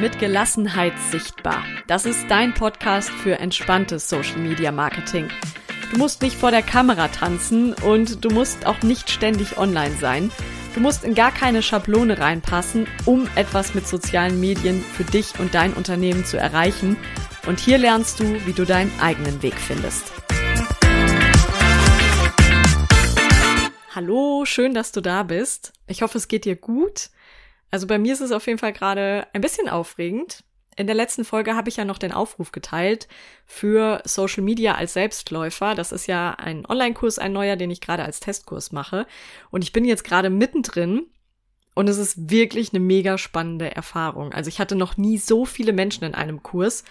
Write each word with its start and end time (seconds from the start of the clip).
Mit 0.00 0.20
Gelassenheit 0.20 0.92
sichtbar. 1.10 1.64
Das 1.88 2.06
ist 2.06 2.30
dein 2.30 2.54
Podcast 2.54 3.10
für 3.10 3.40
entspanntes 3.40 4.08
Social 4.08 4.38
Media 4.38 4.70
Marketing. 4.70 5.28
Du 5.90 5.98
musst 5.98 6.22
nicht 6.22 6.36
vor 6.36 6.52
der 6.52 6.62
Kamera 6.62 7.08
tanzen 7.08 7.72
und 7.72 8.24
du 8.24 8.30
musst 8.30 8.64
auch 8.64 8.80
nicht 8.82 9.10
ständig 9.10 9.58
online 9.58 9.96
sein. 9.96 10.30
Du 10.74 10.80
musst 10.80 11.02
in 11.02 11.16
gar 11.16 11.32
keine 11.32 11.62
Schablone 11.62 12.20
reinpassen, 12.20 12.86
um 13.06 13.28
etwas 13.34 13.74
mit 13.74 13.88
sozialen 13.88 14.38
Medien 14.38 14.82
für 14.82 15.02
dich 15.02 15.40
und 15.40 15.52
dein 15.54 15.72
Unternehmen 15.72 16.24
zu 16.24 16.36
erreichen. 16.36 16.96
Und 17.48 17.58
hier 17.58 17.78
lernst 17.78 18.20
du, 18.20 18.46
wie 18.46 18.52
du 18.52 18.64
deinen 18.64 18.92
eigenen 19.00 19.42
Weg 19.42 19.54
findest. 19.54 20.12
Hallo, 23.96 24.44
schön, 24.44 24.74
dass 24.74 24.92
du 24.92 25.00
da 25.00 25.24
bist. 25.24 25.72
Ich 25.88 26.02
hoffe, 26.02 26.18
es 26.18 26.28
geht 26.28 26.44
dir 26.44 26.54
gut. 26.54 27.10
Also 27.70 27.86
bei 27.86 27.98
mir 27.98 28.12
ist 28.12 28.20
es 28.20 28.32
auf 28.32 28.46
jeden 28.46 28.58
Fall 28.58 28.72
gerade 28.72 29.26
ein 29.32 29.40
bisschen 29.40 29.68
aufregend. 29.68 30.44
In 30.76 30.86
der 30.86 30.94
letzten 30.94 31.24
Folge 31.24 31.56
habe 31.56 31.68
ich 31.68 31.76
ja 31.76 31.84
noch 31.84 31.98
den 31.98 32.12
Aufruf 32.12 32.52
geteilt 32.52 33.08
für 33.44 34.00
Social 34.04 34.44
Media 34.44 34.76
als 34.76 34.92
Selbstläufer. 34.92 35.74
Das 35.74 35.90
ist 35.90 36.06
ja 36.06 36.30
ein 36.30 36.64
Online-Kurs, 36.66 37.18
ein 37.18 37.32
neuer, 37.32 37.56
den 37.56 37.70
ich 37.70 37.80
gerade 37.80 38.04
als 38.04 38.20
Testkurs 38.20 38.70
mache. 38.70 39.06
Und 39.50 39.64
ich 39.64 39.72
bin 39.72 39.84
jetzt 39.84 40.04
gerade 40.04 40.30
mittendrin 40.30 41.06
und 41.74 41.88
es 41.88 41.98
ist 41.98 42.30
wirklich 42.30 42.72
eine 42.72 42.80
mega 42.80 43.18
spannende 43.18 43.74
Erfahrung. 43.74 44.32
Also 44.32 44.48
ich 44.48 44.60
hatte 44.60 44.76
noch 44.76 44.96
nie 44.96 45.18
so 45.18 45.44
viele 45.44 45.72
Menschen 45.72 46.04
in 46.04 46.14
einem 46.14 46.42
Kurs. 46.42 46.84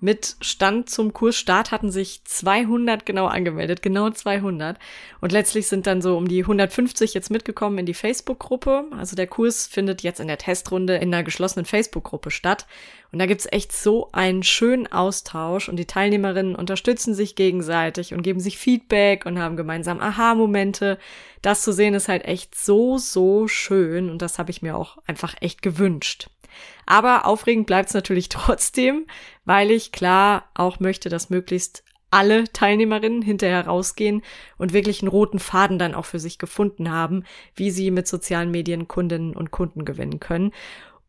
Mit 0.00 0.36
Stand 0.40 0.88
zum 0.88 1.12
Kursstart 1.12 1.72
hatten 1.72 1.90
sich 1.90 2.22
200 2.22 3.04
genau 3.04 3.26
angemeldet, 3.26 3.82
genau 3.82 4.10
200. 4.10 4.78
Und 5.20 5.32
letztlich 5.32 5.66
sind 5.66 5.88
dann 5.88 6.00
so 6.02 6.16
um 6.16 6.28
die 6.28 6.42
150 6.42 7.14
jetzt 7.14 7.30
mitgekommen 7.30 7.78
in 7.78 7.86
die 7.86 7.94
Facebook-Gruppe. 7.94 8.84
Also 8.96 9.16
der 9.16 9.26
Kurs 9.26 9.66
findet 9.66 10.02
jetzt 10.02 10.20
in 10.20 10.28
der 10.28 10.38
Testrunde 10.38 10.96
in 10.96 11.12
einer 11.12 11.24
geschlossenen 11.24 11.64
Facebook-Gruppe 11.66 12.30
statt. 12.30 12.66
Und 13.10 13.18
da 13.18 13.26
gibt's 13.26 13.48
echt 13.50 13.72
so 13.72 14.08
einen 14.12 14.44
schönen 14.44 14.86
Austausch 14.86 15.68
und 15.68 15.76
die 15.76 15.86
Teilnehmerinnen 15.86 16.54
unterstützen 16.54 17.12
sich 17.12 17.34
gegenseitig 17.34 18.14
und 18.14 18.22
geben 18.22 18.38
sich 18.38 18.56
Feedback 18.56 19.26
und 19.26 19.40
haben 19.40 19.56
gemeinsam 19.56 19.98
Aha-Momente. 19.98 20.98
Das 21.42 21.62
zu 21.62 21.72
sehen 21.72 21.94
ist 21.94 22.06
halt 22.06 22.24
echt 22.24 22.54
so, 22.54 22.98
so 22.98 23.48
schön 23.48 24.10
und 24.10 24.22
das 24.22 24.38
habe 24.38 24.52
ich 24.52 24.62
mir 24.62 24.76
auch 24.76 24.98
einfach 25.06 25.34
echt 25.40 25.60
gewünscht. 25.62 26.28
Aber 26.86 27.26
aufregend 27.26 27.66
bleibt 27.66 27.88
es 27.88 27.94
natürlich 27.94 28.28
trotzdem, 28.30 29.06
weil 29.44 29.70
ich 29.70 29.92
klar 29.92 30.48
auch 30.54 30.80
möchte, 30.80 31.08
dass 31.08 31.30
möglichst 31.30 31.84
alle 32.10 32.44
Teilnehmerinnen 32.44 33.22
hinterher 33.22 33.66
rausgehen 33.66 34.22
und 34.56 34.72
wirklich 34.72 35.02
einen 35.02 35.10
roten 35.10 35.38
Faden 35.38 35.78
dann 35.78 35.94
auch 35.94 36.06
für 36.06 36.18
sich 36.18 36.38
gefunden 36.38 36.90
haben, 36.90 37.24
wie 37.54 37.70
sie 37.70 37.90
mit 37.90 38.08
sozialen 38.08 38.50
Medien 38.50 38.88
Kundinnen 38.88 39.36
und 39.36 39.50
Kunden 39.50 39.84
gewinnen 39.84 40.20
können. 40.20 40.52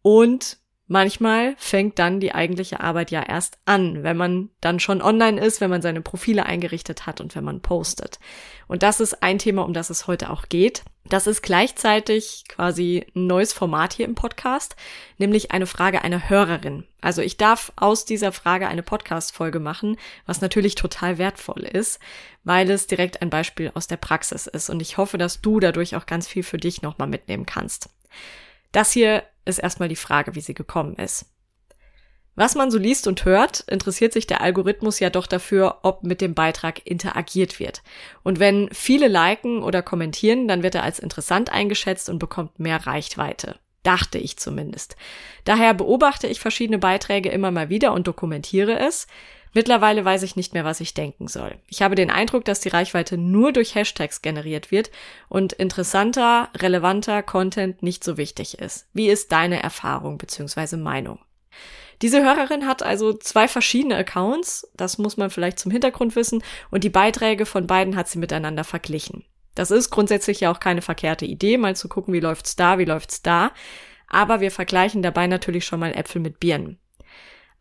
Und 0.02 0.58
manchmal 0.90 1.56
fängt 1.58 1.98
dann 2.00 2.20
die 2.20 2.34
eigentliche 2.36 2.82
Arbeit 2.82 3.12
ja 3.12 3.24
erst 3.24 3.60
an, 3.64 4.04
wenn 4.04 4.18
man 4.18 4.50
dann 4.60 4.82
schon 4.82 5.02
online 5.02 5.40
ist, 5.40 5.62
wenn 5.62 5.70
man 5.70 5.82
seine 5.82 6.02
Profile 6.02 6.46
eingerichtet 6.46 7.06
hat 7.06 7.22
und 7.22 7.36
wenn 7.36 7.46
man 7.46 7.62
postet. 7.62 8.20
Und 8.68 8.84
das 8.84 9.00
ist 9.00 9.24
ein 9.24 9.40
Thema, 9.40 9.64
um 9.64 9.74
das 9.74 9.90
es 9.90 10.08
heute 10.08 10.30
auch 10.30 10.50
geht. 10.50 10.84
Das 11.06 11.26
ist 11.26 11.42
gleichzeitig 11.42 12.44
quasi 12.48 13.06
ein 13.16 13.26
neues 13.26 13.54
Format 13.54 13.94
hier 13.94 14.06
im 14.06 14.14
Podcast, 14.16 14.76
nämlich 15.18 15.52
eine 15.52 15.66
Frage 15.66 16.04
einer 16.04 16.30
Hörerin. 16.30 16.86
Also 17.02 17.22
ich 17.22 17.38
darf 17.38 17.72
aus 17.78 18.06
dieser 18.06 18.32
Frage 18.32 18.68
eine 18.68 18.84
Podcast-Folge 18.84 19.60
machen, 19.60 19.98
was 20.26 20.42
natürlich 20.42 20.76
total 20.76 21.18
wertvoll 21.18 21.64
ist, 21.64 22.00
weil 22.44 22.70
es 22.70 22.88
direkt 22.88 23.22
ein 23.22 23.30
Beispiel 23.30 23.72
aus 23.74 23.88
der 23.88 23.98
Praxis 23.98 24.46
ist. 24.46 24.70
Und 24.70 24.82
ich 24.82 24.98
hoffe, 24.98 25.18
dass 25.18 25.42
du 25.42 25.60
dadurch 25.60 25.96
auch 25.96 26.06
ganz 26.06 26.28
viel 26.28 26.44
für 26.44 26.58
dich 26.58 26.82
nochmal 26.82 27.08
mitnehmen 27.08 27.46
kannst. 27.46 27.90
Das 28.72 28.92
hier 28.92 29.24
ist 29.50 29.60
erstmal 29.60 29.90
die 29.90 29.96
Frage, 29.96 30.36
wie 30.36 30.42
sie 30.42 30.54
gekommen 30.54 30.96
ist. 30.96 31.26
Was 32.36 32.56
man 32.56 32.72
so 32.72 32.78
liest 32.78 33.06
und 33.08 33.26
hört, 33.26 33.66
interessiert 33.68 34.14
sich 34.14 34.26
der 34.26 34.40
Algorithmus 34.40 35.02
ja 35.02 35.10
doch 35.10 35.28
dafür, 35.28 35.80
ob 35.84 36.04
mit 36.04 36.22
dem 36.22 36.36
Beitrag 36.36 36.88
interagiert 36.88 37.60
wird. 37.60 37.84
Und 38.24 38.40
wenn 38.40 38.70
viele 38.72 39.10
liken 39.10 39.62
oder 39.62 39.82
kommentieren, 39.82 40.48
dann 40.48 40.64
wird 40.64 40.76
er 40.76 40.84
als 40.84 41.00
interessant 41.00 41.52
eingeschätzt 41.52 42.08
und 42.08 42.18
bekommt 42.18 42.58
mehr 42.58 42.88
Reichweite. 42.88 43.60
Dachte 43.84 44.20
ich 44.20 44.38
zumindest. 44.38 44.96
Daher 45.44 45.74
beobachte 45.74 46.28
ich 46.28 46.40
verschiedene 46.40 46.80
Beiträge 46.80 47.30
immer 47.30 47.52
mal 47.52 47.70
wieder 47.70 47.92
und 47.92 48.08
dokumentiere 48.08 48.80
es. 48.80 49.08
Mittlerweile 49.54 50.06
weiß 50.06 50.24
ich 50.24 50.36
nicht 50.36 50.54
mehr, 50.54 50.66
was 50.66 50.80
ich 50.80 50.94
denken 50.94 51.28
soll. 51.28 51.56
Ich 51.68 51.82
habe 51.82 51.96
den 51.96 52.12
Eindruck, 52.12 52.46
dass 52.46 52.60
die 52.60 52.70
Reichweite 52.70 53.18
nur 53.18 53.52
durch 53.52 53.76
Hashtags 53.76 54.22
generiert 54.22 54.72
wird 54.72 54.92
und 55.28 55.54
interessanter, 55.54 56.50
relevanter 56.56 57.24
Content 57.24 57.82
nicht 57.82 58.04
so 58.04 58.18
wichtig 58.18 58.60
ist. 58.60 58.88
Wie 58.94 59.10
ist 59.10 59.32
deine 59.32 59.62
Erfahrung 59.62 60.18
bzw. 60.18 60.78
Meinung? 60.78 61.20
Diese 62.02 62.24
Hörerin 62.24 62.66
hat 62.66 62.82
also 62.82 63.14
zwei 63.14 63.48
verschiedene 63.48 63.98
Accounts, 63.98 64.72
das 64.76 64.98
muss 64.98 65.18
man 65.18 65.30
vielleicht 65.30 65.60
zum 65.60 65.72
Hintergrund 65.72 66.16
wissen, 66.16 66.42
und 66.72 66.84
die 66.84 66.90
Beiträge 66.90 67.46
von 67.46 67.68
beiden 67.68 67.96
hat 67.98 68.08
sie 68.08 68.20
miteinander 68.20 68.64
verglichen. 68.64 69.26
Das 69.56 69.72
ist 69.72 69.90
grundsätzlich 69.90 70.40
ja 70.40 70.52
auch 70.52 70.62
keine 70.62 70.82
verkehrte 70.82 71.26
Idee, 71.26 71.58
mal 71.58 71.76
zu 71.76 71.90
gucken, 71.90 72.14
wie 72.14 72.22
läuft's 72.22 72.56
da, 72.56 72.78
wie 72.78 72.86
läuft's 72.86 73.22
da. 73.22 73.52
Aber 74.08 74.40
wir 74.40 74.52
vergleichen 74.52 75.02
dabei 75.02 75.28
natürlich 75.28 75.66
schon 75.66 75.82
mal 75.82 75.94
Äpfel 75.94 76.22
mit 76.22 76.40
Birnen. 76.40 76.80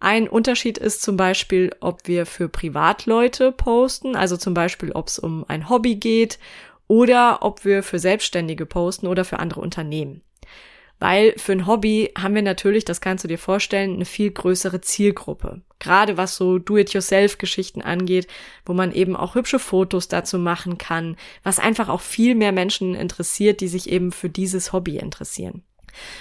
Ein 0.00 0.28
Unterschied 0.28 0.78
ist 0.78 1.02
zum 1.02 1.16
Beispiel, 1.16 1.74
ob 1.80 2.06
wir 2.06 2.24
für 2.24 2.48
Privatleute 2.48 3.50
posten, 3.50 4.14
also 4.14 4.36
zum 4.36 4.54
Beispiel, 4.54 4.92
ob 4.92 5.08
es 5.08 5.18
um 5.18 5.44
ein 5.48 5.68
Hobby 5.68 5.96
geht 5.96 6.38
oder 6.86 7.38
ob 7.42 7.64
wir 7.64 7.82
für 7.82 7.98
Selbstständige 7.98 8.64
posten 8.64 9.08
oder 9.08 9.24
für 9.24 9.40
andere 9.40 9.60
Unternehmen. 9.60 10.22
Weil 11.00 11.34
für 11.36 11.52
ein 11.52 11.66
Hobby 11.66 12.12
haben 12.18 12.34
wir 12.34 12.42
natürlich, 12.42 12.84
das 12.84 13.00
kannst 13.00 13.22
du 13.22 13.28
dir 13.28 13.38
vorstellen, 13.38 13.94
eine 13.94 14.04
viel 14.04 14.30
größere 14.30 14.80
Zielgruppe. 14.80 15.62
Gerade 15.78 16.16
was 16.16 16.34
so 16.34 16.58
Do-it-yourself-Geschichten 16.58 17.82
angeht, 17.82 18.26
wo 18.66 18.72
man 18.72 18.92
eben 18.92 19.14
auch 19.14 19.36
hübsche 19.36 19.60
Fotos 19.60 20.08
dazu 20.08 20.38
machen 20.38 20.76
kann, 20.76 21.16
was 21.44 21.60
einfach 21.60 21.88
auch 21.88 22.00
viel 22.00 22.34
mehr 22.34 22.50
Menschen 22.50 22.96
interessiert, 22.96 23.60
die 23.60 23.68
sich 23.68 23.88
eben 23.88 24.10
für 24.10 24.28
dieses 24.28 24.72
Hobby 24.72 24.96
interessieren. 24.96 25.62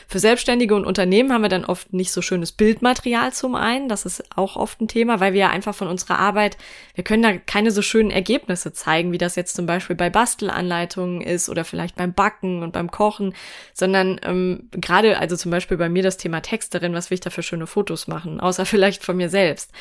Für 0.08 0.20
Selbstständige 0.20 0.76
und 0.76 0.86
Unternehmen 0.86 1.32
haben 1.34 1.42
wir 1.42 1.50
dann 1.50 1.66
oft 1.66 1.94
nicht 1.94 2.12
so 2.12 2.22
schönes 2.22 2.52
Bildmaterial 2.52 3.34
zum 3.34 3.56
einen. 3.56 3.90
Das 3.90 4.06
ist 4.06 4.24
auch 4.36 4.56
oft 4.56 4.82
ein 4.82 4.88
Thema, 4.88 5.20
weil 5.20 5.34
wir 5.34 5.42
ja 5.42 5.50
einfach 5.50 5.76
von 5.76 5.88
unserer 5.88 6.20
Arbeit, 6.20 6.58
wir 6.96 7.04
können 7.04 7.24
da 7.24 7.38
keine 7.38 7.72
so 7.72 7.82
schönen 7.82 8.12
Ergebnisse 8.12 8.74
zeigen, 8.74 9.12
wie 9.12 9.18
das 9.18 9.36
jetzt 9.36 9.56
zum 9.56 9.66
Beispiel 9.66 9.96
bei 9.96 10.10
Bastelanleitungen 10.10 11.22
ist 11.22 11.50
oder 11.50 11.66
vielleicht 11.66 11.96
beim 11.96 12.14
Backen 12.14 12.64
und 12.64 12.74
beim 12.74 12.92
Kochen, 12.92 13.34
sondern 13.74 14.20
ähm, 14.24 14.70
gerade, 14.72 15.18
also 15.20 15.36
zum 15.36 15.52
Beispiel 15.52 15.78
bei 15.78 15.90
mir 15.90 16.04
das 16.04 16.18
Thema 16.18 16.42
Texterin, 16.42 16.94
was 16.94 17.10
will 17.10 17.16
ich 17.16 17.22
da 17.22 17.30
für 17.30 17.44
schöne 17.44 17.68
Fotos 17.68 18.08
machen, 18.08 18.40
außer 18.40 18.66
vielleicht 18.78 19.04
von 19.04 19.18
mir 19.18 19.30
selbst. 19.30 19.72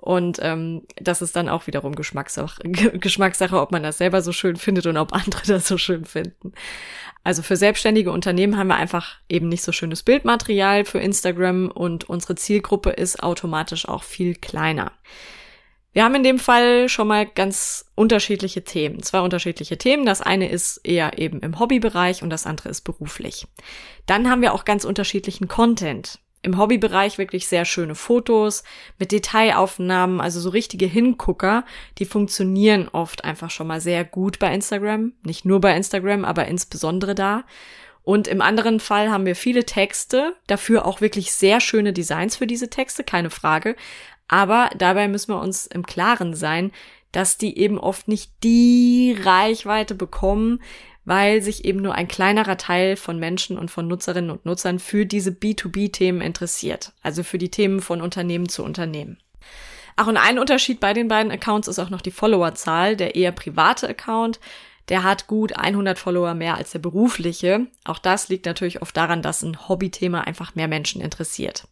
Und 0.00 0.38
ähm, 0.40 0.86
das 0.96 1.20
ist 1.20 1.36
dann 1.36 1.50
auch 1.50 1.66
wiederum 1.66 1.94
Geschmackssache, 1.94 2.62
Geschmackssache, 2.64 3.60
ob 3.60 3.70
man 3.70 3.82
das 3.82 3.98
selber 3.98 4.22
so 4.22 4.32
schön 4.32 4.56
findet 4.56 4.86
und 4.86 4.96
ob 4.96 5.12
andere 5.12 5.42
das 5.46 5.68
so 5.68 5.76
schön 5.76 6.06
finden. 6.06 6.52
Also 7.22 7.42
für 7.42 7.56
selbstständige 7.56 8.10
Unternehmen 8.10 8.56
haben 8.56 8.68
wir 8.68 8.76
einfach 8.76 9.16
eben 9.28 9.50
nicht 9.50 9.62
so 9.62 9.72
schönes 9.72 10.02
Bildmaterial 10.02 10.86
für 10.86 11.00
Instagram 11.00 11.70
und 11.70 12.08
unsere 12.08 12.34
Zielgruppe 12.34 12.90
ist 12.90 13.22
automatisch 13.22 13.86
auch 13.86 14.02
viel 14.02 14.34
kleiner. 14.34 14.92
Wir 15.92 16.04
haben 16.04 16.14
in 16.14 16.22
dem 16.22 16.38
Fall 16.38 16.88
schon 16.88 17.08
mal 17.08 17.26
ganz 17.26 17.90
unterschiedliche 17.94 18.64
Themen, 18.64 19.02
zwei 19.02 19.20
unterschiedliche 19.20 19.76
Themen. 19.76 20.06
Das 20.06 20.22
eine 20.22 20.48
ist 20.48 20.78
eher 20.78 21.18
eben 21.18 21.40
im 21.40 21.58
Hobbybereich 21.58 22.22
und 22.22 22.30
das 22.30 22.46
andere 22.46 22.70
ist 22.70 22.82
beruflich. 22.82 23.46
Dann 24.06 24.30
haben 24.30 24.40
wir 24.40 24.54
auch 24.54 24.64
ganz 24.64 24.84
unterschiedlichen 24.84 25.46
Content 25.46 26.20
im 26.42 26.58
Hobbybereich 26.58 27.18
wirklich 27.18 27.46
sehr 27.48 27.64
schöne 27.64 27.94
Fotos 27.94 28.64
mit 28.98 29.12
Detailaufnahmen, 29.12 30.20
also 30.20 30.40
so 30.40 30.50
richtige 30.50 30.86
Hingucker, 30.86 31.64
die 31.98 32.06
funktionieren 32.06 32.88
oft 32.88 33.24
einfach 33.24 33.50
schon 33.50 33.66
mal 33.66 33.80
sehr 33.80 34.04
gut 34.04 34.38
bei 34.38 34.52
Instagram. 34.54 35.12
Nicht 35.22 35.44
nur 35.44 35.60
bei 35.60 35.76
Instagram, 35.76 36.24
aber 36.24 36.46
insbesondere 36.46 37.14
da. 37.14 37.44
Und 38.02 38.26
im 38.26 38.40
anderen 38.40 38.80
Fall 38.80 39.10
haben 39.10 39.26
wir 39.26 39.36
viele 39.36 39.64
Texte, 39.64 40.34
dafür 40.46 40.86
auch 40.86 41.00
wirklich 41.00 41.32
sehr 41.32 41.60
schöne 41.60 41.92
Designs 41.92 42.36
für 42.36 42.46
diese 42.46 42.70
Texte, 42.70 43.04
keine 43.04 43.30
Frage. 43.30 43.76
Aber 44.26 44.70
dabei 44.76 45.08
müssen 45.08 45.34
wir 45.34 45.40
uns 45.40 45.66
im 45.66 45.84
Klaren 45.84 46.34
sein, 46.34 46.72
dass 47.12 47.36
die 47.36 47.58
eben 47.58 47.78
oft 47.78 48.08
nicht 48.08 48.32
die 48.42 49.16
Reichweite 49.22 49.94
bekommen, 49.94 50.62
weil 51.10 51.42
sich 51.42 51.64
eben 51.64 51.82
nur 51.82 51.96
ein 51.96 52.06
kleinerer 52.06 52.56
Teil 52.56 52.94
von 52.94 53.18
Menschen 53.18 53.58
und 53.58 53.68
von 53.68 53.88
Nutzerinnen 53.88 54.30
und 54.30 54.46
Nutzern 54.46 54.78
für 54.78 55.06
diese 55.06 55.32
B2B-Themen 55.32 56.20
interessiert, 56.20 56.92
also 57.02 57.24
für 57.24 57.36
die 57.36 57.50
Themen 57.50 57.80
von 57.80 58.00
Unternehmen 58.00 58.48
zu 58.48 58.62
Unternehmen. 58.62 59.18
Ach, 59.96 60.06
und 60.06 60.16
ein 60.16 60.38
Unterschied 60.38 60.78
bei 60.78 60.92
den 60.92 61.08
beiden 61.08 61.32
Accounts 61.32 61.66
ist 61.66 61.80
auch 61.80 61.90
noch 61.90 62.00
die 62.00 62.12
Followerzahl. 62.12 62.94
Der 62.94 63.16
eher 63.16 63.32
private 63.32 63.88
Account, 63.88 64.38
der 64.88 65.02
hat 65.02 65.26
gut 65.26 65.56
100 65.56 65.98
Follower 65.98 66.34
mehr 66.34 66.54
als 66.54 66.70
der 66.70 66.78
berufliche. 66.78 67.66
Auch 67.84 67.98
das 67.98 68.28
liegt 68.28 68.46
natürlich 68.46 68.80
oft 68.80 68.96
daran, 68.96 69.20
dass 69.20 69.42
ein 69.42 69.68
Hobbythema 69.68 70.20
einfach 70.20 70.54
mehr 70.54 70.68
Menschen 70.68 71.00
interessiert. 71.00 71.66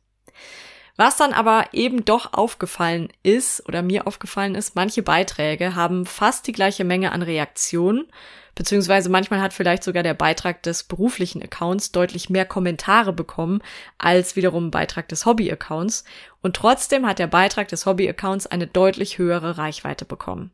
Was 1.01 1.17
dann 1.17 1.33
aber 1.33 1.67
eben 1.71 2.05
doch 2.05 2.33
aufgefallen 2.33 3.09
ist 3.23 3.65
oder 3.69 3.83
mir 3.83 4.09
aufgefallen 4.09 4.57
ist, 4.57 4.75
manche 4.75 5.05
Beiträge 5.05 5.77
haben 5.77 6.07
fast 6.07 6.49
die 6.49 6.53
gleiche 6.53 6.83
Menge 6.83 7.13
an 7.13 7.23
Reaktionen, 7.23 8.09
beziehungsweise 8.57 9.09
manchmal 9.09 9.41
hat 9.41 9.53
vielleicht 9.53 9.85
sogar 9.85 10.03
der 10.03 10.15
Beitrag 10.15 10.61
des 10.65 10.83
beruflichen 10.83 11.41
Accounts 11.41 11.93
deutlich 11.93 12.31
mehr 12.31 12.45
Kommentare 12.45 13.13
bekommen 13.13 13.63
als 13.97 14.35
wiederum 14.35 14.73
Beitrag 14.73 15.09
des 15.09 15.25
Hobby-Accounts 15.25 16.03
und 16.43 16.57
trotzdem 16.57 17.07
hat 17.07 17.21
der 17.21 17.29
Beitrag 17.29 17.69
des 17.69 17.87
Hobby-Accounts 17.87 18.49
eine 18.49 18.67
deutlich 18.67 19.19
höhere 19.19 19.57
Reichweite 19.57 20.05
bekommen. 20.05 20.51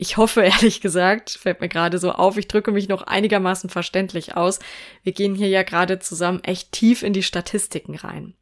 Ich 0.00 0.16
hoffe, 0.16 0.42
ehrlich 0.44 0.80
gesagt, 0.80 1.30
fällt 1.30 1.60
mir 1.60 1.68
gerade 1.68 1.98
so 1.98 2.12
auf, 2.12 2.36
ich 2.36 2.48
drücke 2.48 2.70
mich 2.70 2.88
noch 2.88 3.02
einigermaßen 3.02 3.68
verständlich 3.68 4.36
aus. 4.36 4.60
Wir 5.02 5.12
gehen 5.12 5.34
hier 5.34 5.48
ja 5.48 5.64
gerade 5.64 5.98
zusammen 5.98 6.42
echt 6.44 6.72
tief 6.72 7.02
in 7.02 7.12
die 7.12 7.24
Statistiken 7.24 7.96
rein. 7.96 8.34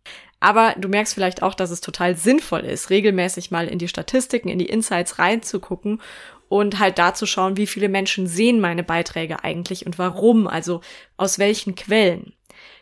Aber 0.46 0.76
du 0.78 0.86
merkst 0.86 1.12
vielleicht 1.12 1.42
auch, 1.42 1.54
dass 1.54 1.72
es 1.72 1.80
total 1.80 2.16
sinnvoll 2.16 2.60
ist, 2.60 2.88
regelmäßig 2.90 3.50
mal 3.50 3.66
in 3.66 3.80
die 3.80 3.88
Statistiken, 3.88 4.48
in 4.48 4.60
die 4.60 4.68
Insights 4.68 5.18
reinzugucken 5.18 6.00
und 6.48 6.78
halt 6.78 7.00
da 7.00 7.14
zu 7.14 7.26
schauen, 7.26 7.56
wie 7.56 7.66
viele 7.66 7.88
Menschen 7.88 8.28
sehen 8.28 8.60
meine 8.60 8.84
Beiträge 8.84 9.42
eigentlich 9.42 9.86
und 9.86 9.98
warum, 9.98 10.46
also 10.46 10.82
aus 11.16 11.40
welchen 11.40 11.74
Quellen. 11.74 12.32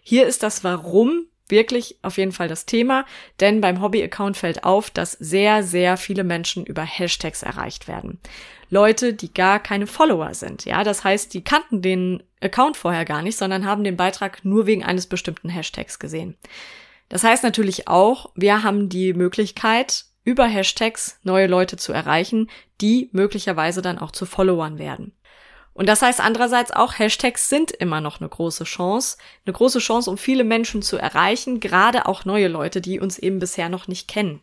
Hier 0.02 0.26
ist 0.26 0.42
das 0.42 0.62
Warum 0.62 1.24
wirklich 1.48 1.96
auf 2.02 2.18
jeden 2.18 2.32
Fall 2.32 2.48
das 2.48 2.66
Thema, 2.66 3.06
denn 3.40 3.62
beim 3.62 3.80
Hobby-Account 3.80 4.36
fällt 4.36 4.64
auf, 4.64 4.90
dass 4.90 5.12
sehr, 5.12 5.62
sehr 5.62 5.96
viele 5.96 6.22
Menschen 6.22 6.66
über 6.66 6.82
Hashtags 6.82 7.42
erreicht 7.42 7.88
werden. 7.88 8.20
Leute, 8.68 9.14
die 9.14 9.32
gar 9.32 9.58
keine 9.58 9.86
Follower 9.86 10.34
sind. 10.34 10.66
Ja, 10.66 10.84
das 10.84 11.02
heißt, 11.02 11.32
die 11.32 11.42
kannten 11.42 11.80
den 11.80 12.22
Account 12.42 12.76
vorher 12.76 13.06
gar 13.06 13.22
nicht, 13.22 13.38
sondern 13.38 13.64
haben 13.64 13.84
den 13.84 13.96
Beitrag 13.96 14.44
nur 14.44 14.66
wegen 14.66 14.84
eines 14.84 15.06
bestimmten 15.06 15.48
Hashtags 15.48 15.98
gesehen. 15.98 16.36
Das 17.14 17.22
heißt 17.22 17.44
natürlich 17.44 17.86
auch, 17.86 18.32
wir 18.34 18.64
haben 18.64 18.88
die 18.88 19.14
Möglichkeit, 19.14 20.06
über 20.24 20.46
Hashtags 20.46 21.20
neue 21.22 21.46
Leute 21.46 21.76
zu 21.76 21.92
erreichen, 21.92 22.50
die 22.80 23.08
möglicherweise 23.12 23.82
dann 23.82 24.00
auch 24.00 24.10
zu 24.10 24.26
Followern 24.26 24.80
werden. 24.80 25.12
Und 25.74 25.88
das 25.88 26.02
heißt 26.02 26.20
andererseits 26.20 26.72
auch, 26.72 26.98
Hashtags 26.98 27.48
sind 27.48 27.70
immer 27.70 28.00
noch 28.00 28.18
eine 28.20 28.28
große 28.28 28.64
Chance, 28.64 29.18
eine 29.46 29.52
große 29.52 29.78
Chance, 29.78 30.10
um 30.10 30.18
viele 30.18 30.42
Menschen 30.42 30.82
zu 30.82 30.96
erreichen, 30.96 31.60
gerade 31.60 32.06
auch 32.06 32.24
neue 32.24 32.48
Leute, 32.48 32.80
die 32.80 32.98
uns 32.98 33.16
eben 33.16 33.38
bisher 33.38 33.68
noch 33.68 33.86
nicht 33.86 34.08
kennen. 34.08 34.40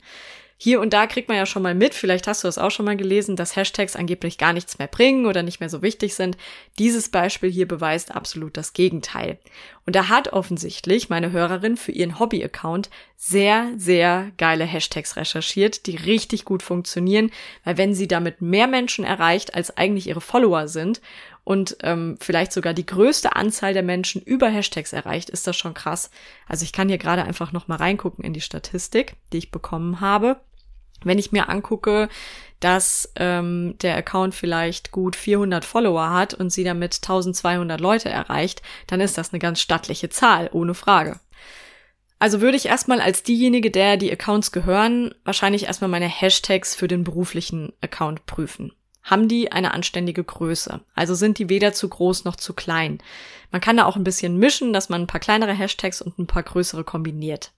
Hier 0.63 0.79
und 0.79 0.93
da 0.93 1.07
kriegt 1.07 1.27
man 1.27 1.37
ja 1.37 1.47
schon 1.47 1.63
mal 1.63 1.73
mit, 1.73 1.95
vielleicht 1.95 2.27
hast 2.27 2.43
du 2.43 2.47
das 2.47 2.59
auch 2.59 2.69
schon 2.69 2.85
mal 2.85 2.95
gelesen, 2.95 3.35
dass 3.35 3.55
Hashtags 3.55 3.95
angeblich 3.95 4.37
gar 4.37 4.53
nichts 4.53 4.77
mehr 4.77 4.87
bringen 4.87 5.25
oder 5.25 5.41
nicht 5.41 5.59
mehr 5.59 5.69
so 5.69 5.81
wichtig 5.81 6.13
sind. 6.13 6.37
Dieses 6.77 7.09
Beispiel 7.09 7.49
hier 7.49 7.67
beweist 7.67 8.13
absolut 8.13 8.57
das 8.57 8.73
Gegenteil. 8.73 9.39
Und 9.87 9.95
da 9.95 10.07
hat 10.07 10.33
offensichtlich 10.33 11.09
meine 11.09 11.31
Hörerin 11.31 11.77
für 11.77 11.91
ihren 11.91 12.19
Hobby-Account 12.19 12.91
sehr, 13.17 13.71
sehr 13.75 14.29
geile 14.37 14.65
Hashtags 14.65 15.15
recherchiert, 15.15 15.87
die 15.87 15.95
richtig 15.95 16.45
gut 16.45 16.61
funktionieren, 16.61 17.31
weil 17.63 17.79
wenn 17.79 17.95
sie 17.95 18.07
damit 18.07 18.43
mehr 18.43 18.67
Menschen 18.67 19.03
erreicht, 19.03 19.55
als 19.55 19.75
eigentlich 19.77 20.09
ihre 20.09 20.21
Follower 20.21 20.67
sind 20.67 21.01
und 21.43 21.77
ähm, 21.81 22.17
vielleicht 22.19 22.53
sogar 22.53 22.75
die 22.75 22.85
größte 22.85 23.35
Anzahl 23.35 23.73
der 23.73 23.81
Menschen 23.81 24.21
über 24.21 24.47
Hashtags 24.47 24.93
erreicht, 24.93 25.31
ist 25.31 25.47
das 25.47 25.57
schon 25.57 25.73
krass. 25.73 26.11
Also 26.47 26.65
ich 26.65 26.71
kann 26.71 26.87
hier 26.87 26.99
gerade 26.99 27.23
einfach 27.23 27.51
noch 27.51 27.67
mal 27.67 27.77
reingucken 27.77 28.23
in 28.23 28.33
die 28.33 28.41
Statistik, 28.41 29.15
die 29.33 29.39
ich 29.39 29.49
bekommen 29.49 30.01
habe. 30.01 30.39
Wenn 31.03 31.19
ich 31.19 31.31
mir 31.31 31.49
angucke, 31.49 32.09
dass 32.59 33.11
ähm, 33.15 33.75
der 33.81 33.97
Account 33.97 34.35
vielleicht 34.35 34.91
gut 34.91 35.15
400 35.15 35.65
Follower 35.65 36.11
hat 36.11 36.33
und 36.33 36.51
sie 36.51 36.63
damit 36.63 36.95
1200 36.95 37.81
Leute 37.81 38.09
erreicht, 38.09 38.61
dann 38.87 39.01
ist 39.01 39.17
das 39.17 39.31
eine 39.31 39.39
ganz 39.39 39.59
stattliche 39.59 40.09
Zahl, 40.09 40.49
ohne 40.53 40.73
Frage. 40.73 41.19
Also 42.19 42.39
würde 42.39 42.55
ich 42.55 42.67
erstmal 42.67 43.01
als 43.01 43.23
diejenige, 43.23 43.71
der 43.71 43.97
die 43.97 44.11
Accounts 44.11 44.51
gehören, 44.51 45.15
wahrscheinlich 45.23 45.63
erstmal 45.63 45.89
meine 45.89 46.07
Hashtags 46.07 46.75
für 46.75 46.87
den 46.87 47.03
beruflichen 47.03 47.73
Account 47.81 48.27
prüfen. 48.27 48.73
Haben 49.01 49.27
die 49.27 49.51
eine 49.51 49.73
anständige 49.73 50.23
Größe? 50.23 50.81
Also 50.93 51.15
sind 51.15 51.39
die 51.39 51.49
weder 51.49 51.73
zu 51.73 51.89
groß 51.89 52.23
noch 52.25 52.35
zu 52.35 52.53
klein? 52.53 52.99
Man 53.49 53.59
kann 53.59 53.77
da 53.77 53.85
auch 53.85 53.95
ein 53.95 54.03
bisschen 54.03 54.37
mischen, 54.37 54.71
dass 54.71 54.89
man 54.89 55.01
ein 55.01 55.07
paar 55.07 55.19
kleinere 55.19 55.53
Hashtags 55.53 55.99
und 55.99 56.19
ein 56.19 56.27
paar 56.27 56.43
größere 56.43 56.83
kombiniert. 56.83 57.53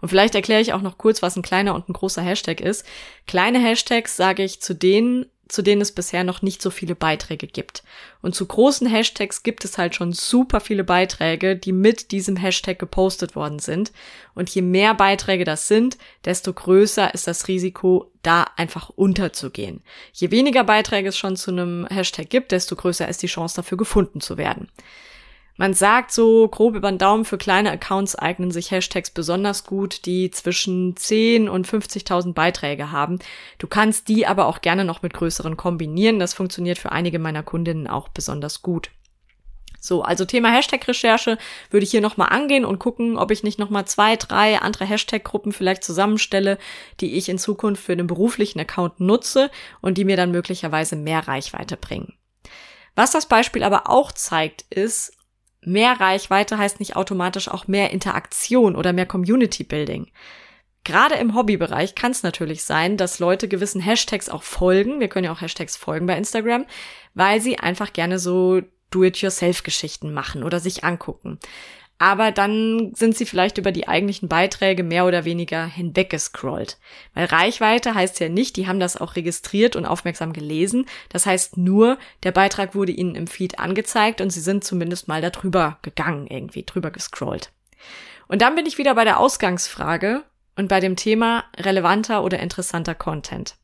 Und 0.00 0.08
vielleicht 0.08 0.34
erkläre 0.34 0.60
ich 0.60 0.72
auch 0.72 0.82
noch 0.82 0.98
kurz, 0.98 1.22
was 1.22 1.36
ein 1.36 1.42
kleiner 1.42 1.74
und 1.74 1.88
ein 1.88 1.92
großer 1.92 2.22
Hashtag 2.22 2.60
ist. 2.60 2.84
Kleine 3.26 3.58
Hashtags 3.58 4.16
sage 4.16 4.42
ich 4.42 4.60
zu 4.60 4.74
denen, 4.74 5.26
zu 5.48 5.62
denen 5.62 5.80
es 5.80 5.92
bisher 5.92 6.24
noch 6.24 6.42
nicht 6.42 6.60
so 6.60 6.70
viele 6.70 6.94
Beiträge 6.94 7.46
gibt. 7.46 7.82
Und 8.20 8.34
zu 8.34 8.46
großen 8.46 8.86
Hashtags 8.86 9.42
gibt 9.42 9.64
es 9.64 9.78
halt 9.78 9.94
schon 9.94 10.12
super 10.12 10.60
viele 10.60 10.84
Beiträge, 10.84 11.56
die 11.56 11.72
mit 11.72 12.12
diesem 12.12 12.36
Hashtag 12.36 12.78
gepostet 12.78 13.34
worden 13.34 13.58
sind. 13.58 13.92
Und 14.34 14.50
je 14.50 14.62
mehr 14.62 14.94
Beiträge 14.94 15.44
das 15.44 15.66
sind, 15.66 15.96
desto 16.24 16.52
größer 16.52 17.14
ist 17.14 17.26
das 17.26 17.48
Risiko, 17.48 18.12
da 18.22 18.44
einfach 18.56 18.90
unterzugehen. 18.90 19.82
Je 20.12 20.30
weniger 20.30 20.64
Beiträge 20.64 21.08
es 21.08 21.16
schon 21.16 21.36
zu 21.36 21.50
einem 21.50 21.86
Hashtag 21.86 22.28
gibt, 22.28 22.52
desto 22.52 22.76
größer 22.76 23.08
ist 23.08 23.22
die 23.22 23.26
Chance 23.26 23.56
dafür 23.56 23.78
gefunden 23.78 24.20
zu 24.20 24.36
werden. 24.36 24.68
Man 25.60 25.74
sagt 25.74 26.12
so 26.12 26.46
grob 26.46 26.76
über 26.76 26.88
den 26.88 26.98
Daumen, 26.98 27.24
für 27.24 27.36
kleine 27.36 27.72
Accounts 27.72 28.14
eignen 28.14 28.52
sich 28.52 28.70
Hashtags 28.70 29.10
besonders 29.10 29.64
gut, 29.64 30.06
die 30.06 30.30
zwischen 30.30 30.96
10 30.96 31.48
und 31.48 31.66
50.000 31.66 32.32
Beiträge 32.32 32.92
haben. 32.92 33.18
Du 33.58 33.66
kannst 33.66 34.06
die 34.06 34.24
aber 34.24 34.46
auch 34.46 34.60
gerne 34.60 34.84
noch 34.84 35.02
mit 35.02 35.14
größeren 35.14 35.56
kombinieren. 35.56 36.20
Das 36.20 36.32
funktioniert 36.32 36.78
für 36.78 36.92
einige 36.92 37.18
meiner 37.18 37.42
Kundinnen 37.42 37.88
auch 37.88 38.08
besonders 38.08 38.62
gut. 38.62 38.90
So, 39.80 40.02
also 40.02 40.24
Thema 40.24 40.52
Hashtag-Recherche 40.52 41.38
würde 41.70 41.84
ich 41.84 41.90
hier 41.90 42.02
nochmal 42.02 42.28
angehen 42.28 42.64
und 42.64 42.78
gucken, 42.78 43.18
ob 43.18 43.32
ich 43.32 43.42
nicht 43.42 43.58
nochmal 43.58 43.84
zwei, 43.84 44.14
drei 44.14 44.60
andere 44.60 44.84
Hashtag-Gruppen 44.84 45.52
vielleicht 45.52 45.82
zusammenstelle, 45.82 46.58
die 47.00 47.16
ich 47.16 47.28
in 47.28 47.38
Zukunft 47.38 47.82
für 47.82 47.96
den 47.96 48.06
beruflichen 48.06 48.60
Account 48.60 49.00
nutze 49.00 49.50
und 49.80 49.98
die 49.98 50.04
mir 50.04 50.16
dann 50.16 50.30
möglicherweise 50.30 50.94
mehr 50.94 51.26
Reichweite 51.26 51.76
bringen. 51.76 52.14
Was 52.94 53.10
das 53.12 53.26
Beispiel 53.26 53.62
aber 53.64 53.88
auch 53.88 54.12
zeigt, 54.12 54.62
ist, 54.70 55.17
mehr 55.62 56.00
Reichweite 56.00 56.58
heißt 56.58 56.80
nicht 56.80 56.96
automatisch 56.96 57.48
auch 57.48 57.66
mehr 57.66 57.90
Interaktion 57.90 58.76
oder 58.76 58.92
mehr 58.92 59.06
Community 59.06 59.64
Building. 59.64 60.10
Gerade 60.84 61.16
im 61.16 61.34
Hobbybereich 61.34 61.94
kann 61.94 62.12
es 62.12 62.22
natürlich 62.22 62.64
sein, 62.64 62.96
dass 62.96 63.18
Leute 63.18 63.48
gewissen 63.48 63.80
Hashtags 63.80 64.28
auch 64.28 64.42
folgen. 64.42 65.00
Wir 65.00 65.08
können 65.08 65.24
ja 65.24 65.32
auch 65.32 65.40
Hashtags 65.40 65.76
folgen 65.76 66.06
bei 66.06 66.16
Instagram, 66.16 66.64
weil 67.14 67.40
sie 67.40 67.58
einfach 67.58 67.92
gerne 67.92 68.18
so 68.18 68.62
Do-it-yourself-Geschichten 68.90 70.14
machen 70.14 70.42
oder 70.42 70.60
sich 70.60 70.84
angucken 70.84 71.38
aber 71.98 72.30
dann 72.30 72.92
sind 72.94 73.16
sie 73.16 73.26
vielleicht 73.26 73.58
über 73.58 73.72
die 73.72 73.88
eigentlichen 73.88 74.28
Beiträge 74.28 74.84
mehr 74.84 75.04
oder 75.04 75.24
weniger 75.24 75.66
hinweggescrollt. 75.66 76.78
Weil 77.14 77.26
Reichweite 77.26 77.94
heißt 77.94 78.20
ja 78.20 78.28
nicht, 78.28 78.56
die 78.56 78.68
haben 78.68 78.78
das 78.78 78.96
auch 78.96 79.16
registriert 79.16 79.74
und 79.74 79.84
aufmerksam 79.84 80.32
gelesen. 80.32 80.86
Das 81.08 81.26
heißt 81.26 81.56
nur, 81.56 81.98
der 82.22 82.30
Beitrag 82.30 82.76
wurde 82.76 82.92
ihnen 82.92 83.16
im 83.16 83.26
Feed 83.26 83.58
angezeigt 83.58 84.20
und 84.20 84.30
sie 84.30 84.40
sind 84.40 84.62
zumindest 84.62 85.08
mal 85.08 85.20
darüber 85.20 85.78
gegangen, 85.82 86.28
irgendwie 86.28 86.64
drüber 86.64 86.92
gescrollt. 86.92 87.50
Und 88.28 88.42
dann 88.42 88.54
bin 88.54 88.66
ich 88.66 88.78
wieder 88.78 88.94
bei 88.94 89.04
der 89.04 89.18
Ausgangsfrage 89.18 90.22
und 90.54 90.68
bei 90.68 90.78
dem 90.78 90.94
Thema 90.94 91.44
relevanter 91.56 92.22
oder 92.22 92.38
interessanter 92.38 92.94
Content. 92.94 93.56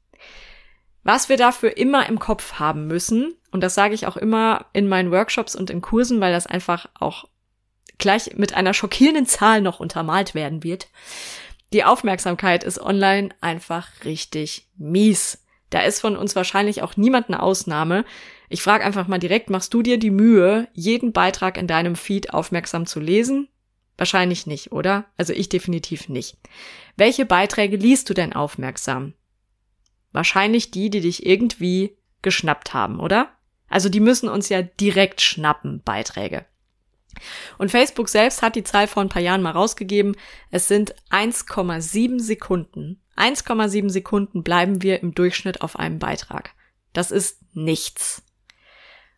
Was 1.04 1.28
wir 1.28 1.36
dafür 1.36 1.76
immer 1.76 2.08
im 2.08 2.18
Kopf 2.18 2.54
haben 2.54 2.86
müssen, 2.86 3.34
und 3.52 3.62
das 3.62 3.74
sage 3.74 3.94
ich 3.94 4.06
auch 4.06 4.16
immer 4.16 4.66
in 4.72 4.88
meinen 4.88 5.12
Workshops 5.12 5.54
und 5.54 5.70
in 5.70 5.82
Kursen, 5.82 6.20
weil 6.20 6.32
das 6.32 6.46
einfach 6.46 6.88
auch 6.98 7.26
gleich 7.98 8.36
mit 8.36 8.54
einer 8.54 8.74
schockierenden 8.74 9.26
Zahl 9.26 9.60
noch 9.60 9.80
untermalt 9.80 10.34
werden 10.34 10.62
wird. 10.62 10.88
Die 11.72 11.84
Aufmerksamkeit 11.84 12.64
ist 12.64 12.80
online 12.80 13.30
einfach 13.40 13.88
richtig 14.04 14.68
mies. 14.76 15.44
Da 15.70 15.80
ist 15.80 16.00
von 16.00 16.16
uns 16.16 16.36
wahrscheinlich 16.36 16.82
auch 16.82 16.96
niemand 16.96 17.28
eine 17.28 17.42
Ausnahme. 17.42 18.04
Ich 18.48 18.62
frage 18.62 18.84
einfach 18.84 19.08
mal 19.08 19.18
direkt, 19.18 19.50
machst 19.50 19.74
du 19.74 19.82
dir 19.82 19.98
die 19.98 20.10
Mühe, 20.10 20.68
jeden 20.72 21.12
Beitrag 21.12 21.56
in 21.58 21.66
deinem 21.66 21.96
Feed 21.96 22.32
aufmerksam 22.32 22.86
zu 22.86 23.00
lesen? 23.00 23.48
Wahrscheinlich 23.96 24.46
nicht, 24.46 24.72
oder? 24.72 25.06
Also 25.16 25.32
ich 25.32 25.48
definitiv 25.48 26.08
nicht. 26.08 26.36
Welche 26.96 27.26
Beiträge 27.26 27.76
liest 27.76 28.08
du 28.10 28.14
denn 28.14 28.32
aufmerksam? 28.32 29.14
Wahrscheinlich 30.12 30.70
die, 30.70 30.90
die 30.90 31.00
dich 31.00 31.26
irgendwie 31.26 31.96
geschnappt 32.22 32.74
haben, 32.74 33.00
oder? 33.00 33.30
Also 33.68 33.88
die 33.88 34.00
müssen 34.00 34.28
uns 34.28 34.48
ja 34.48 34.62
direkt 34.62 35.20
schnappen, 35.20 35.82
Beiträge. 35.82 36.46
Und 37.58 37.70
Facebook 37.70 38.08
selbst 38.08 38.42
hat 38.42 38.56
die 38.56 38.64
Zahl 38.64 38.86
vor 38.86 39.02
ein 39.02 39.08
paar 39.08 39.22
Jahren 39.22 39.42
mal 39.42 39.52
rausgegeben. 39.52 40.16
Es 40.50 40.68
sind 40.68 40.94
1,7 41.10 42.20
Sekunden. 42.20 43.00
1,7 43.16 43.90
Sekunden 43.90 44.42
bleiben 44.42 44.82
wir 44.82 45.02
im 45.02 45.14
Durchschnitt 45.14 45.60
auf 45.60 45.78
einem 45.78 45.98
Beitrag. 45.98 46.52
Das 46.92 47.10
ist 47.10 47.40
nichts. 47.52 48.22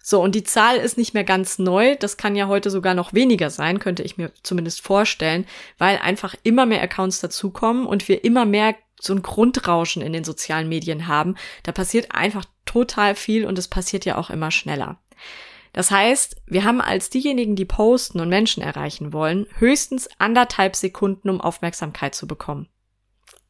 So, 0.08 0.22
und 0.22 0.36
die 0.36 0.44
Zahl 0.44 0.76
ist 0.76 0.96
nicht 0.96 1.14
mehr 1.14 1.24
ganz 1.24 1.58
neu. 1.58 1.96
Das 1.96 2.16
kann 2.16 2.36
ja 2.36 2.46
heute 2.46 2.70
sogar 2.70 2.94
noch 2.94 3.12
weniger 3.12 3.50
sein, 3.50 3.80
könnte 3.80 4.04
ich 4.04 4.16
mir 4.16 4.30
zumindest 4.44 4.80
vorstellen, 4.80 5.46
weil 5.78 5.98
einfach 5.98 6.36
immer 6.44 6.64
mehr 6.64 6.80
Accounts 6.80 7.20
dazukommen 7.20 7.86
und 7.86 8.06
wir 8.06 8.22
immer 8.22 8.44
mehr 8.44 8.76
so 9.00 9.12
ein 9.12 9.22
Grundrauschen 9.22 10.02
in 10.02 10.12
den 10.12 10.22
sozialen 10.22 10.68
Medien 10.68 11.08
haben. 11.08 11.34
Da 11.64 11.72
passiert 11.72 12.14
einfach 12.14 12.44
total 12.64 13.16
viel 13.16 13.44
und 13.46 13.58
es 13.58 13.66
passiert 13.66 14.04
ja 14.04 14.16
auch 14.16 14.30
immer 14.30 14.52
schneller. 14.52 15.00
Das 15.76 15.90
heißt, 15.90 16.36
wir 16.46 16.64
haben 16.64 16.80
als 16.80 17.10
diejenigen, 17.10 17.54
die 17.54 17.66
posten 17.66 18.18
und 18.20 18.30
Menschen 18.30 18.62
erreichen 18.62 19.12
wollen, 19.12 19.46
höchstens 19.58 20.08
anderthalb 20.16 20.74
Sekunden, 20.74 21.28
um 21.28 21.38
Aufmerksamkeit 21.38 22.14
zu 22.14 22.26
bekommen. 22.26 22.66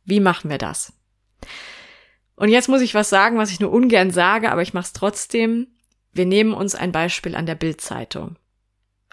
Wie 0.04 0.18
machen 0.18 0.50
wir 0.50 0.59
das? 0.59 0.92
Und 2.35 2.49
jetzt 2.49 2.68
muss 2.68 2.80
ich 2.80 2.95
was 2.95 3.11
sagen, 3.11 3.38
was 3.38 3.52
ich 3.52 3.61
nur 3.61 3.71
ungern 3.71 4.11
sage, 4.11 4.50
aber 4.50 4.62
ich 4.62 4.75
mache 4.75 4.87
es 4.87 4.92
trotzdem. 4.92 5.68
Wir 6.11 6.26
nehmen 6.26 6.52
uns 6.52 6.75
ein 6.75 6.90
Beispiel 6.90 7.37
an 7.37 7.47
der 7.47 7.54
Bildzeitung. 7.54 8.35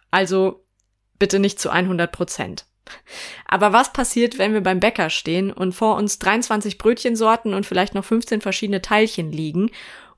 Also 0.10 0.65
bitte 1.20 1.38
nicht 1.38 1.60
zu 1.60 1.70
100 1.70 2.12
Prozent. 2.12 2.65
Aber 3.46 3.74
was 3.74 3.93
passiert, 3.93 4.39
wenn 4.39 4.53
wir 4.53 4.62
beim 4.62 4.79
Bäcker 4.79 5.12
stehen 5.12 5.51
und 5.51 5.74
vor 5.74 5.98
uns 5.98 6.17
23 6.17 6.79
Brötchensorten 6.79 7.53
und 7.53 7.67
vielleicht 7.67 7.93
noch 7.93 8.05
15 8.05 8.41
verschiedene 8.41 8.82
Teilchen 8.82 9.32
liegen? 9.32 9.70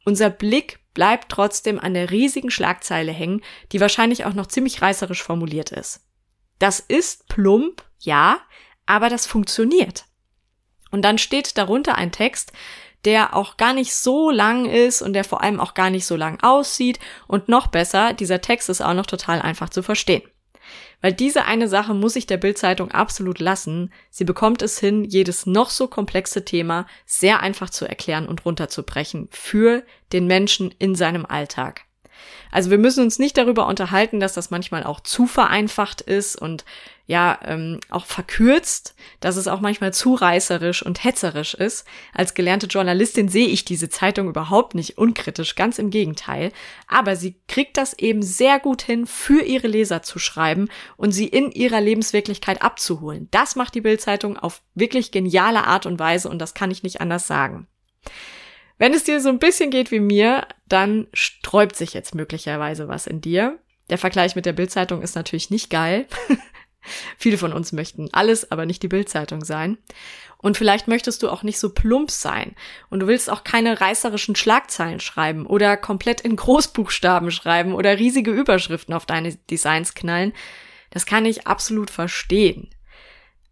Unser 0.06 0.30
Blick 0.30 0.80
bleibt 0.94 1.30
trotzdem 1.30 1.80
an 1.80 1.94
der 1.94 2.12
riesigen 2.12 2.50
Schlagzeile 2.50 3.12
hängen, 3.12 3.42
die 3.72 3.82
wahrscheinlich 3.82 4.26
auch 4.26 4.34
noch 4.34 4.48
ziemlich 4.48 4.82
reißerisch 4.82 5.22
formuliert 5.22 5.72
ist. 5.72 6.06
Das 6.60 6.80
ist 6.80 7.28
plump, 7.28 7.84
ja, 8.00 8.40
aber 8.86 9.10
das 9.10 9.26
funktioniert. 9.26 10.06
Und 10.92 11.02
dann 11.02 11.18
steht 11.18 11.58
darunter 11.58 11.96
ein 11.96 12.12
Text, 12.12 12.54
der 13.04 13.36
auch 13.36 13.58
gar 13.58 13.74
nicht 13.74 13.94
so 13.94 14.32
lang 14.32 14.66
ist 14.66 15.02
und 15.02 15.14
der 15.14 15.24
vor 15.24 15.42
allem 15.42 15.60
auch 15.60 15.74
gar 15.74 15.90
nicht 15.90 16.06
so 16.06 16.16
lang 16.16 16.42
aussieht 16.42 17.00
und 17.28 17.50
noch 17.50 17.68
besser, 17.68 18.14
dieser 18.14 18.42
Text 18.42 18.70
ist 18.70 18.82
auch 18.82 18.94
noch 18.94 19.06
total 19.06 19.42
einfach 19.42 19.70
zu 19.70 19.84
verstehen. 19.84 20.24
Weil 21.02 21.14
diese 21.14 21.46
eine 21.46 21.68
Sache 21.68 21.94
muss 21.94 22.16
ich 22.16 22.28
der 22.28 22.38
Bildzeitung 22.38 22.92
absolut 22.92 23.40
lassen. 23.40 23.92
Sie 24.10 24.24
bekommt 24.24 24.62
es 24.62 24.80
hin, 24.80 25.04
jedes 25.04 25.46
noch 25.46 25.70
so 25.70 25.88
komplexe 25.88 26.46
Thema 26.46 26.88
sehr 27.06 27.40
einfach 27.40 27.70
zu 27.70 27.86
erklären 27.86 28.28
und 28.28 28.46
runterzubrechen 28.46 29.28
für 29.32 29.84
den 30.14 30.28
Menschen 30.28 30.74
in 30.80 30.96
seinem 30.96 31.26
Alltag. 31.26 31.85
Also 32.52 32.72
wir 32.72 32.78
müssen 32.78 33.04
uns 33.04 33.20
nicht 33.20 33.38
darüber 33.38 33.68
unterhalten, 33.68 34.20
dass 34.20 34.34
das 34.34 34.50
manchmal 34.50 34.84
auch 34.84 35.02
zu 35.02 35.28
vereinfacht 35.28 36.02
ist 36.02 36.42
und 36.42 36.64
ja 37.08 37.38
ähm, 37.44 37.80
auch 37.90 38.06
verkürzt, 38.06 38.96
dass 39.20 39.36
es 39.36 39.48
auch 39.48 39.60
manchmal 39.60 39.94
zu 39.94 40.16
reißerisch 40.16 40.84
und 40.84 41.04
hetzerisch 41.04 41.54
ist. 41.54 41.86
Als 42.14 42.34
gelernte 42.34 42.68
Journalistin 42.68 43.30
sehe 43.30 43.48
ich 43.48 43.66
diese 43.66 43.90
Zeitung 43.90 44.28
überhaupt 44.28 44.74
nicht 44.74 44.98
unkritisch, 44.98 45.56
ganz 45.56 45.78
im 45.78 45.90
Gegenteil. 45.90 46.52
Aber 46.88 47.16
sie 47.16 47.36
kriegt 47.48 47.78
das 47.78 47.94
eben 47.98 48.24
sehr 48.24 48.60
gut 48.60 48.82
hin, 48.82 49.06
für 49.06 49.42
ihre 49.44 49.68
Leser 49.68 50.02
zu 50.02 50.18
schreiben 50.18 50.70
und 50.98 51.12
sie 51.12 51.28
in 51.28 51.52
ihrer 51.52 51.82
Lebenswirklichkeit 51.82 52.62
abzuholen. 52.62 53.28
Das 53.32 53.56
macht 53.56 53.76
die 53.76 53.82
Bildzeitung 53.82 54.38
auf 54.38 54.62
wirklich 54.74 55.12
geniale 55.12 55.66
Art 55.66 55.86
und 55.86 56.00
Weise 56.00 56.30
und 56.30 56.40
das 56.40 56.54
kann 56.54 56.72
ich 56.72 56.84
nicht 56.84 57.02
anders 57.02 57.28
sagen. 57.28 57.68
Wenn 58.78 58.94
es 58.94 59.04
dir 59.04 59.22
so 59.22 59.30
ein 59.30 59.40
bisschen 59.40 59.72
geht 59.72 59.92
wie 59.92 60.00
mir, 60.00 60.48
dann 60.68 61.08
sträubt 61.14 61.76
sich 61.76 61.94
jetzt 61.94 62.16
möglicherweise 62.16 62.88
was 62.88 63.08
in 63.08 63.22
dir. 63.22 63.60
Der 63.90 63.98
Vergleich 63.98 64.36
mit 64.36 64.46
der 64.46 64.54
Bildzeitung 64.54 65.02
ist 65.02 65.16
natürlich 65.16 65.50
nicht 65.50 65.70
geil. 65.70 66.08
Viele 67.18 67.38
von 67.38 67.54
uns 67.54 67.72
möchten 67.72 68.10
alles, 68.14 68.52
aber 68.52 68.66
nicht 68.66 68.84
die 68.84 68.88
Bildzeitung 68.88 69.44
sein. 69.44 69.78
Und 70.38 70.58
vielleicht 70.58 70.88
möchtest 70.88 71.24
du 71.24 71.30
auch 71.30 71.42
nicht 71.42 71.58
so 71.58 71.74
plump 71.74 72.12
sein. 72.12 72.56
Und 72.90 73.00
du 73.00 73.08
willst 73.08 73.32
auch 73.32 73.44
keine 73.44 73.82
reißerischen 73.82 74.36
Schlagzeilen 74.36 75.00
schreiben 75.00 75.46
oder 75.48 75.78
komplett 75.78 76.22
in 76.22 76.36
Großbuchstaben 76.36 77.32
schreiben 77.32 77.74
oder 77.74 77.98
riesige 77.98 78.32
Überschriften 78.32 78.94
auf 78.94 79.06
deine 79.06 79.36
Designs 79.50 79.96
knallen. 79.96 80.34
Das 80.92 81.06
kann 81.06 81.26
ich 81.26 81.48
absolut 81.48 81.90
verstehen. 81.90 82.70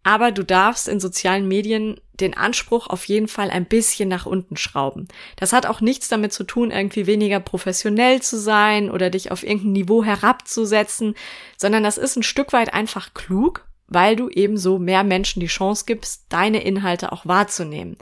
Aber 0.04 0.30
du 0.32 0.44
darfst 0.44 0.86
in 0.86 1.00
sozialen 1.00 1.48
Medien 1.48 1.98
den 2.12 2.36
Anspruch 2.36 2.86
auf 2.86 3.06
jeden 3.06 3.26
Fall 3.26 3.50
ein 3.50 3.64
bisschen 3.64 4.08
nach 4.08 4.26
unten 4.26 4.56
schrauben. 4.56 5.08
Das 5.36 5.52
hat 5.52 5.66
auch 5.66 5.80
nichts 5.80 6.08
damit 6.08 6.32
zu 6.32 6.44
tun, 6.44 6.70
irgendwie 6.70 7.06
weniger 7.06 7.40
professionell 7.40 8.22
zu 8.22 8.38
sein 8.38 8.90
oder 8.90 9.10
dich 9.10 9.32
auf 9.32 9.42
irgendein 9.42 9.72
Niveau 9.72 10.04
herabzusetzen, 10.04 11.14
sondern 11.56 11.82
das 11.82 11.98
ist 11.98 12.16
ein 12.16 12.22
Stück 12.22 12.52
weit 12.52 12.72
einfach 12.72 13.14
klug, 13.14 13.66
weil 13.88 14.14
du 14.14 14.28
eben 14.28 14.58
so 14.58 14.78
mehr 14.78 15.04
Menschen 15.04 15.40
die 15.40 15.46
Chance 15.46 15.84
gibst, 15.86 16.26
deine 16.28 16.62
Inhalte 16.62 17.10
auch 17.10 17.26
wahrzunehmen. 17.26 17.96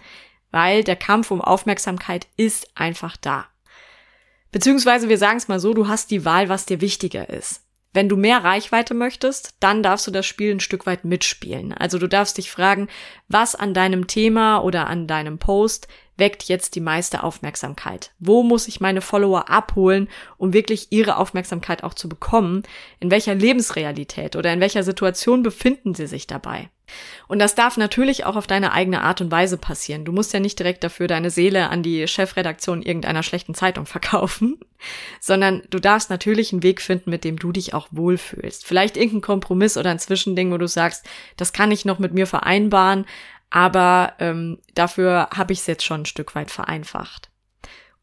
Weil 0.51 0.85
der 0.85 0.97
Kampf 0.97 1.31
um 1.31 1.41
Aufmerksamkeit 1.41 2.27
ist 2.37 2.69
einfach 2.75 3.17
da. 3.17 3.47
Beziehungsweise 4.51 5.09
wir 5.09 5.19
sagen 5.19 5.39
es 5.39 5.49
mal 5.49 5.61
so, 5.61 5.73
du 5.73 5.89
hast 5.89 6.11
die 6.11 6.25
Wahl, 6.25 6.49
was 6.49 6.67
dir 6.67 6.81
wichtiger 6.81 7.31
ist. 7.31 7.63
Wenn 7.95 8.09
du 8.09 8.17
mehr 8.17 8.43
Reichweite 8.43 8.95
möchtest, 8.95 9.55
dann 9.61 9.83
darfst 9.83 10.07
du 10.07 10.11
das 10.11 10.25
Spiel 10.25 10.51
ein 10.51 10.61
Stück 10.61 10.87
weit 10.87 11.05
mitspielen. 11.05 11.73
Also 11.73 11.99
du 11.99 12.09
darfst 12.09 12.39
dich 12.39 12.51
fragen, 12.51 12.89
was 13.29 13.55
an 13.55 13.75
deinem 13.75 14.07
Thema 14.07 14.61
oder 14.61 14.87
an 14.87 15.07
deinem 15.07 15.39
Post 15.39 15.89
weckt 16.17 16.45
jetzt 16.45 16.75
die 16.75 16.81
meiste 16.81 17.23
Aufmerksamkeit? 17.23 18.13
Wo 18.19 18.43
muss 18.43 18.69
ich 18.69 18.81
meine 18.81 19.01
Follower 19.01 19.51
abholen, 19.51 20.09
um 20.39 20.53
wirklich 20.53 20.89
ihre 20.91 21.17
Aufmerksamkeit 21.17 21.85
auch 21.85 21.95
zu 21.95 22.09
bekommen? 22.09 22.63
In 23.01 23.11
welcher 23.11 23.35
Lebensrealität 23.35 24.37
oder 24.37 24.53
in 24.53 24.61
welcher 24.61 24.85
Situation 24.85 25.43
befinden 25.43 25.95
sie 25.95 26.07
sich 26.07 26.27
dabei? 26.27 26.71
Und 27.29 27.39
das 27.39 27.55
darf 27.55 27.77
natürlich 27.77 28.25
auch 28.25 28.37
auf 28.37 28.47
deine 28.47 28.73
eigene 28.73 29.03
Art 29.03 29.21
und 29.21 29.31
Weise 29.31 29.57
passieren. 29.57 30.05
Du 30.05 30.13
musst 30.13 30.33
ja 30.33 30.41
nicht 30.41 30.59
direkt 30.59 30.85
dafür 30.85 31.07
deine 31.07 31.31
Seele 31.31 31.71
an 31.71 31.83
die 31.83 32.07
Chefredaktion 32.07 32.83
irgendeiner 32.83 33.23
schlechten 33.23 33.55
Zeitung 33.55 33.87
verkaufen, 33.93 34.59
sondern 35.21 35.63
du 35.71 35.79
darfst 35.79 36.11
natürlich 36.11 36.53
einen 36.53 36.63
Weg 36.63 36.81
finden, 36.81 37.11
mit 37.11 37.25
dem 37.25 37.39
du 37.39 37.53
dich 37.53 37.75
auch 37.75 37.89
wohlfühlst. 37.91 38.67
Vielleicht 38.67 38.97
irgendein 38.97 39.23
Kompromiss 39.23 39.77
oder 39.77 39.91
ein 39.91 39.99
Zwischending, 39.99 40.53
wo 40.53 40.59
du 40.59 40.69
sagst, 40.69 41.07
das 41.37 41.53
kann 41.53 41.71
ich 41.71 41.85
noch 41.85 41.99
mit 41.99 42.13
mir 42.13 42.27
vereinbaren, 42.27 43.07
aber 43.51 44.15
ähm, 44.19 44.59
dafür 44.75 45.29
habe 45.35 45.53
ich 45.53 45.61
es 45.61 45.67
jetzt 45.67 45.85
schon 45.85 46.03
ein 46.03 46.07
Stück 46.07 46.35
weit 46.35 46.51
vereinfacht. 46.51 47.32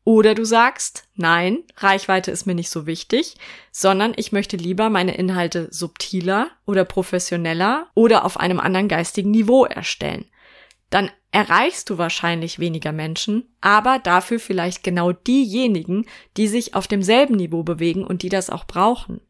Oder 0.03 0.33
du 0.33 0.43
sagst, 0.43 1.07
nein, 1.15 1.63
Reichweite 1.77 2.31
ist 2.31 2.45
mir 2.45 2.55
nicht 2.55 2.69
so 2.69 2.85
wichtig, 2.85 3.35
sondern 3.71 4.13
ich 4.15 4.31
möchte 4.31 4.57
lieber 4.57 4.89
meine 4.89 5.15
Inhalte 5.15 5.67
subtiler 5.71 6.49
oder 6.65 6.85
professioneller 6.85 7.87
oder 7.93 8.25
auf 8.25 8.39
einem 8.39 8.59
anderen 8.59 8.87
geistigen 8.87 9.31
Niveau 9.31 9.65
erstellen. 9.65 10.25
Dann 10.89 11.11
erreichst 11.31 11.89
du 11.89 11.97
wahrscheinlich 11.97 12.57
weniger 12.57 12.91
Menschen, 12.91 13.53
aber 13.61 13.99
dafür 13.99 14.39
vielleicht 14.39 14.83
genau 14.83 15.11
diejenigen, 15.11 16.05
die 16.37 16.47
sich 16.47 16.73
auf 16.73 16.87
demselben 16.87 17.35
Niveau 17.35 17.61
bewegen 17.61 18.03
und 18.03 18.23
die 18.23 18.29
das 18.29 18.49
auch 18.49 18.65
brauchen. 18.65 19.21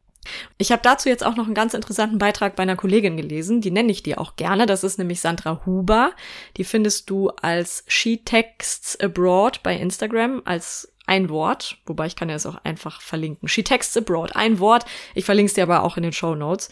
Ich 0.57 0.71
habe 0.71 0.81
dazu 0.83 1.09
jetzt 1.09 1.25
auch 1.25 1.35
noch 1.35 1.45
einen 1.45 1.53
ganz 1.53 1.73
interessanten 1.73 2.17
Beitrag 2.17 2.55
bei 2.55 2.63
einer 2.63 2.75
Kollegin 2.75 3.17
gelesen, 3.17 3.61
die 3.61 3.71
nenne 3.71 3.91
ich 3.91 4.03
dir 4.03 4.19
auch 4.19 4.35
gerne. 4.35 4.65
Das 4.65 4.83
ist 4.83 4.97
nämlich 4.97 5.21
Sandra 5.21 5.61
Huber. 5.65 6.11
Die 6.57 6.63
findest 6.63 7.09
du 7.09 7.29
als 7.29 7.83
She 7.87 8.23
Texts 8.23 8.99
Abroad 8.99 9.63
bei 9.63 9.75
Instagram 9.75 10.41
als 10.45 10.91
ein 11.05 11.29
Wort, 11.29 11.77
wobei 11.85 12.05
ich 12.05 12.15
kann 12.15 12.29
ja 12.29 12.35
es 12.35 12.45
auch 12.45 12.63
einfach 12.63 13.01
verlinken. 13.01 13.47
She 13.47 13.63
Texts 13.63 13.97
Abroad, 13.97 14.35
ein 14.35 14.59
Wort. 14.59 14.85
Ich 15.15 15.25
verlinke 15.25 15.49
es 15.49 15.55
dir 15.55 15.63
aber 15.63 15.83
auch 15.83 15.97
in 15.97 16.03
den 16.03 16.13
Show 16.13 16.35
Notes. 16.35 16.69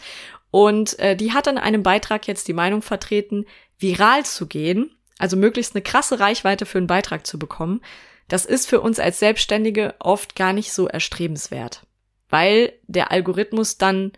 Und 0.50 0.98
äh, 0.98 1.16
die 1.16 1.32
hat 1.32 1.46
in 1.46 1.58
einem 1.58 1.82
Beitrag 1.82 2.26
jetzt 2.28 2.48
die 2.48 2.52
Meinung 2.52 2.82
vertreten, 2.82 3.46
viral 3.78 4.24
zu 4.24 4.46
gehen, 4.46 4.96
also 5.18 5.36
möglichst 5.36 5.74
eine 5.74 5.82
krasse 5.82 6.20
Reichweite 6.20 6.66
für 6.66 6.78
einen 6.78 6.86
Beitrag 6.86 7.26
zu 7.26 7.38
bekommen. 7.38 7.80
Das 8.28 8.44
ist 8.44 8.68
für 8.68 8.80
uns 8.80 9.00
als 9.00 9.18
Selbstständige 9.18 9.94
oft 9.98 10.36
gar 10.36 10.52
nicht 10.52 10.72
so 10.72 10.86
erstrebenswert 10.86 11.82
weil 12.28 12.72
der 12.86 13.10
Algorithmus 13.10 13.78
dann 13.78 14.12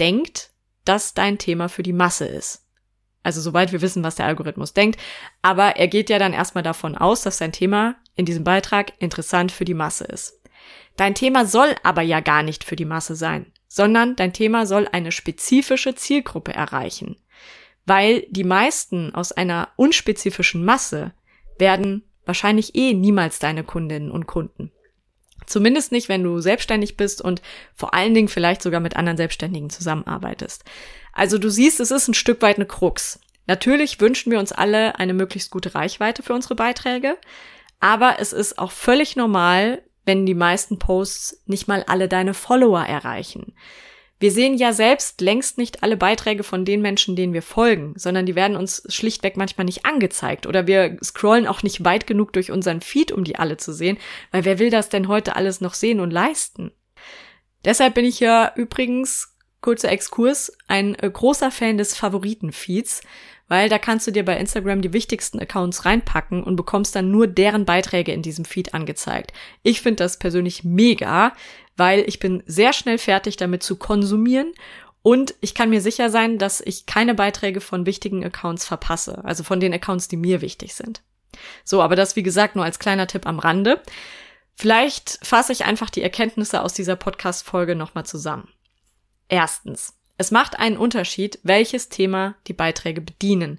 denkt, 0.00 0.50
dass 0.84 1.14
dein 1.14 1.38
Thema 1.38 1.68
für 1.68 1.82
die 1.82 1.92
Masse 1.92 2.26
ist. 2.26 2.66
Also 3.22 3.40
soweit 3.40 3.72
wir 3.72 3.80
wissen, 3.80 4.04
was 4.04 4.16
der 4.16 4.26
Algorithmus 4.26 4.74
denkt, 4.74 5.00
aber 5.40 5.76
er 5.76 5.88
geht 5.88 6.10
ja 6.10 6.18
dann 6.18 6.34
erstmal 6.34 6.62
davon 6.62 6.96
aus, 6.96 7.22
dass 7.22 7.38
dein 7.38 7.52
Thema 7.52 7.96
in 8.16 8.26
diesem 8.26 8.44
Beitrag 8.44 8.92
interessant 8.98 9.50
für 9.50 9.64
die 9.64 9.74
Masse 9.74 10.04
ist. 10.04 10.40
Dein 10.96 11.14
Thema 11.14 11.46
soll 11.46 11.74
aber 11.82 12.02
ja 12.02 12.20
gar 12.20 12.42
nicht 12.42 12.64
für 12.64 12.76
die 12.76 12.84
Masse 12.84 13.16
sein, 13.16 13.50
sondern 13.66 14.14
dein 14.14 14.32
Thema 14.32 14.66
soll 14.66 14.86
eine 14.92 15.10
spezifische 15.10 15.94
Zielgruppe 15.94 16.52
erreichen, 16.52 17.16
weil 17.86 18.26
die 18.28 18.44
meisten 18.44 19.14
aus 19.14 19.32
einer 19.32 19.70
unspezifischen 19.76 20.64
Masse 20.64 21.12
werden 21.58 22.04
wahrscheinlich 22.26 22.74
eh 22.74 22.92
niemals 22.92 23.38
deine 23.38 23.64
Kundinnen 23.64 24.10
und 24.10 24.26
Kunden. 24.26 24.70
Zumindest 25.46 25.92
nicht, 25.92 26.08
wenn 26.08 26.22
du 26.22 26.40
selbstständig 26.40 26.96
bist 26.96 27.20
und 27.20 27.42
vor 27.74 27.94
allen 27.94 28.14
Dingen 28.14 28.28
vielleicht 28.28 28.62
sogar 28.62 28.80
mit 28.80 28.96
anderen 28.96 29.16
Selbstständigen 29.16 29.70
zusammenarbeitest. 29.70 30.64
Also 31.12 31.38
du 31.38 31.50
siehst, 31.50 31.80
es 31.80 31.90
ist 31.90 32.08
ein 32.08 32.14
Stück 32.14 32.42
weit 32.42 32.56
eine 32.56 32.66
Krux. 32.66 33.20
Natürlich 33.46 34.00
wünschen 34.00 34.32
wir 34.32 34.38
uns 34.38 34.52
alle 34.52 34.98
eine 34.98 35.14
möglichst 35.14 35.50
gute 35.50 35.74
Reichweite 35.74 36.22
für 36.22 36.32
unsere 36.32 36.54
Beiträge, 36.54 37.18
aber 37.78 38.16
es 38.18 38.32
ist 38.32 38.58
auch 38.58 38.72
völlig 38.72 39.16
normal, 39.16 39.82
wenn 40.06 40.26
die 40.26 40.34
meisten 40.34 40.78
Posts 40.78 41.42
nicht 41.46 41.68
mal 41.68 41.84
alle 41.86 42.08
deine 42.08 42.34
Follower 42.34 42.82
erreichen. 42.82 43.54
Wir 44.24 44.32
sehen 44.32 44.54
ja 44.56 44.72
selbst 44.72 45.20
längst 45.20 45.58
nicht 45.58 45.82
alle 45.82 45.98
Beiträge 45.98 46.44
von 46.44 46.64
den 46.64 46.80
Menschen, 46.80 47.14
denen 47.14 47.34
wir 47.34 47.42
folgen, 47.42 47.92
sondern 47.98 48.24
die 48.24 48.34
werden 48.34 48.56
uns 48.56 48.82
schlichtweg 48.88 49.36
manchmal 49.36 49.66
nicht 49.66 49.84
angezeigt 49.84 50.46
oder 50.46 50.66
wir 50.66 50.96
scrollen 51.04 51.46
auch 51.46 51.62
nicht 51.62 51.84
weit 51.84 52.06
genug 52.06 52.32
durch 52.32 52.50
unseren 52.50 52.80
Feed, 52.80 53.12
um 53.12 53.24
die 53.24 53.36
alle 53.36 53.58
zu 53.58 53.74
sehen, 53.74 53.98
weil 54.30 54.46
wer 54.46 54.58
will 54.58 54.70
das 54.70 54.88
denn 54.88 55.08
heute 55.08 55.36
alles 55.36 55.60
noch 55.60 55.74
sehen 55.74 56.00
und 56.00 56.10
leisten? 56.10 56.72
Deshalb 57.66 57.92
bin 57.92 58.06
ich 58.06 58.18
ja 58.18 58.50
übrigens, 58.56 59.33
kurzer 59.64 59.90
Exkurs, 59.90 60.52
ein 60.68 60.94
äh, 60.96 61.10
großer 61.10 61.50
Fan 61.50 61.78
des 61.78 61.96
Favoritenfeeds, 61.96 63.00
weil 63.48 63.70
da 63.70 63.78
kannst 63.78 64.06
du 64.06 64.10
dir 64.10 64.24
bei 64.24 64.36
Instagram 64.38 64.82
die 64.82 64.92
wichtigsten 64.92 65.40
Accounts 65.40 65.86
reinpacken 65.86 66.44
und 66.44 66.56
bekommst 66.56 66.94
dann 66.94 67.10
nur 67.10 67.26
deren 67.26 67.64
Beiträge 67.64 68.12
in 68.12 68.20
diesem 68.20 68.44
Feed 68.44 68.74
angezeigt. 68.74 69.32
Ich 69.62 69.80
finde 69.80 70.04
das 70.04 70.18
persönlich 70.18 70.64
mega, 70.64 71.32
weil 71.76 72.04
ich 72.06 72.20
bin 72.20 72.42
sehr 72.46 72.74
schnell 72.74 72.98
fertig 72.98 73.36
damit 73.36 73.62
zu 73.62 73.76
konsumieren 73.76 74.52
Und 75.06 75.34
ich 75.42 75.54
kann 75.54 75.68
mir 75.68 75.82
sicher 75.82 76.08
sein, 76.08 76.38
dass 76.38 76.62
ich 76.62 76.86
keine 76.86 77.14
Beiträge 77.14 77.60
von 77.60 77.84
wichtigen 77.84 78.24
Accounts 78.24 78.64
verpasse, 78.64 79.22
also 79.22 79.44
von 79.44 79.60
den 79.60 79.74
Accounts, 79.74 80.08
die 80.08 80.16
mir 80.16 80.40
wichtig 80.40 80.74
sind. 80.74 81.02
So, 81.62 81.82
aber 81.82 81.94
das 81.94 82.16
wie 82.16 82.22
gesagt 82.22 82.56
nur 82.56 82.64
als 82.64 82.78
kleiner 82.78 83.06
Tipp 83.06 83.26
am 83.26 83.38
Rande. 83.38 83.82
Vielleicht 84.54 85.18
fasse 85.22 85.52
ich 85.52 85.66
einfach 85.66 85.90
die 85.90 86.02
Erkenntnisse 86.02 86.62
aus 86.62 86.72
dieser 86.72 86.96
Podcast-Folge 86.96 87.76
nochmal 87.76 88.06
zusammen. 88.06 88.48
Erstens. 89.28 89.94
Es 90.16 90.30
macht 90.30 90.58
einen 90.58 90.76
Unterschied, 90.76 91.38
welches 91.42 91.88
Thema 91.88 92.36
die 92.46 92.52
Beiträge 92.52 93.00
bedienen. 93.00 93.58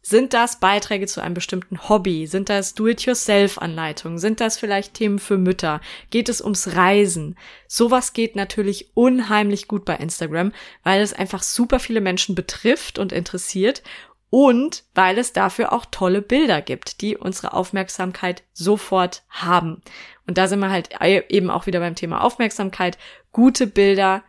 Sind 0.00 0.32
das 0.32 0.60
Beiträge 0.60 1.06
zu 1.06 1.20
einem 1.20 1.34
bestimmten 1.34 1.88
Hobby? 1.88 2.26
Sind 2.26 2.48
das 2.48 2.74
Do-it-yourself-Anleitungen? 2.74 4.18
Sind 4.18 4.40
das 4.40 4.56
vielleicht 4.56 4.94
Themen 4.94 5.18
für 5.18 5.36
Mütter? 5.36 5.80
Geht 6.10 6.28
es 6.28 6.40
ums 6.40 6.76
Reisen? 6.76 7.36
Sowas 7.66 8.12
geht 8.12 8.36
natürlich 8.36 8.92
unheimlich 8.94 9.68
gut 9.68 9.84
bei 9.84 9.96
Instagram, 9.96 10.52
weil 10.82 11.02
es 11.02 11.12
einfach 11.12 11.42
super 11.42 11.80
viele 11.80 12.00
Menschen 12.00 12.34
betrifft 12.34 12.98
und 12.98 13.12
interessiert 13.12 13.82
und 14.30 14.84
weil 14.94 15.18
es 15.18 15.32
dafür 15.32 15.72
auch 15.72 15.84
tolle 15.90 16.22
Bilder 16.22 16.62
gibt, 16.62 17.00
die 17.00 17.16
unsere 17.16 17.52
Aufmerksamkeit 17.52 18.44
sofort 18.52 19.24
haben. 19.28 19.82
Und 20.26 20.38
da 20.38 20.46
sind 20.46 20.60
wir 20.60 20.70
halt 20.70 20.90
eben 21.28 21.50
auch 21.50 21.66
wieder 21.66 21.80
beim 21.80 21.96
Thema 21.96 22.22
Aufmerksamkeit. 22.22 22.98
Gute 23.32 23.66
Bilder 23.66 24.22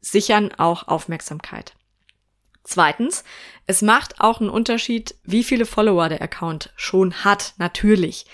sichern 0.00 0.52
auch 0.56 0.88
Aufmerksamkeit. 0.88 1.74
Zweitens, 2.64 3.24
es 3.66 3.80
macht 3.80 4.20
auch 4.20 4.40
einen 4.40 4.50
Unterschied, 4.50 5.14
wie 5.24 5.42
viele 5.42 5.64
Follower 5.64 6.08
der 6.08 6.20
Account 6.20 6.72
schon 6.76 7.24
hat, 7.24 7.54
natürlich. 7.56 8.26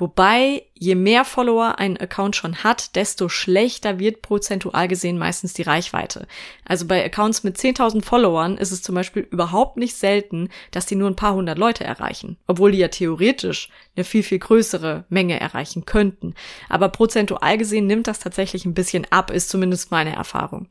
Wobei, 0.00 0.62
je 0.74 0.94
mehr 0.94 1.24
Follower 1.24 1.80
ein 1.80 1.96
Account 1.96 2.36
schon 2.36 2.62
hat, 2.62 2.94
desto 2.94 3.28
schlechter 3.28 3.98
wird 3.98 4.22
prozentual 4.22 4.86
gesehen 4.86 5.18
meistens 5.18 5.54
die 5.54 5.62
Reichweite. 5.62 6.28
Also 6.64 6.86
bei 6.86 7.04
Accounts 7.04 7.42
mit 7.42 7.56
10.000 7.56 8.04
Followern 8.04 8.58
ist 8.58 8.70
es 8.70 8.80
zum 8.80 8.94
Beispiel 8.94 9.26
überhaupt 9.28 9.76
nicht 9.76 9.96
selten, 9.96 10.50
dass 10.70 10.86
die 10.86 10.94
nur 10.94 11.10
ein 11.10 11.16
paar 11.16 11.34
hundert 11.34 11.58
Leute 11.58 11.82
erreichen. 11.82 12.36
Obwohl 12.46 12.70
die 12.70 12.78
ja 12.78 12.86
theoretisch 12.86 13.70
eine 13.96 14.04
viel, 14.04 14.22
viel 14.22 14.38
größere 14.38 15.04
Menge 15.08 15.40
erreichen 15.40 15.84
könnten. 15.84 16.34
Aber 16.68 16.90
prozentual 16.90 17.58
gesehen 17.58 17.88
nimmt 17.88 18.06
das 18.06 18.20
tatsächlich 18.20 18.66
ein 18.66 18.74
bisschen 18.74 19.04
ab, 19.10 19.32
ist 19.32 19.48
zumindest 19.48 19.90
meine 19.90 20.14
Erfahrung. 20.14 20.68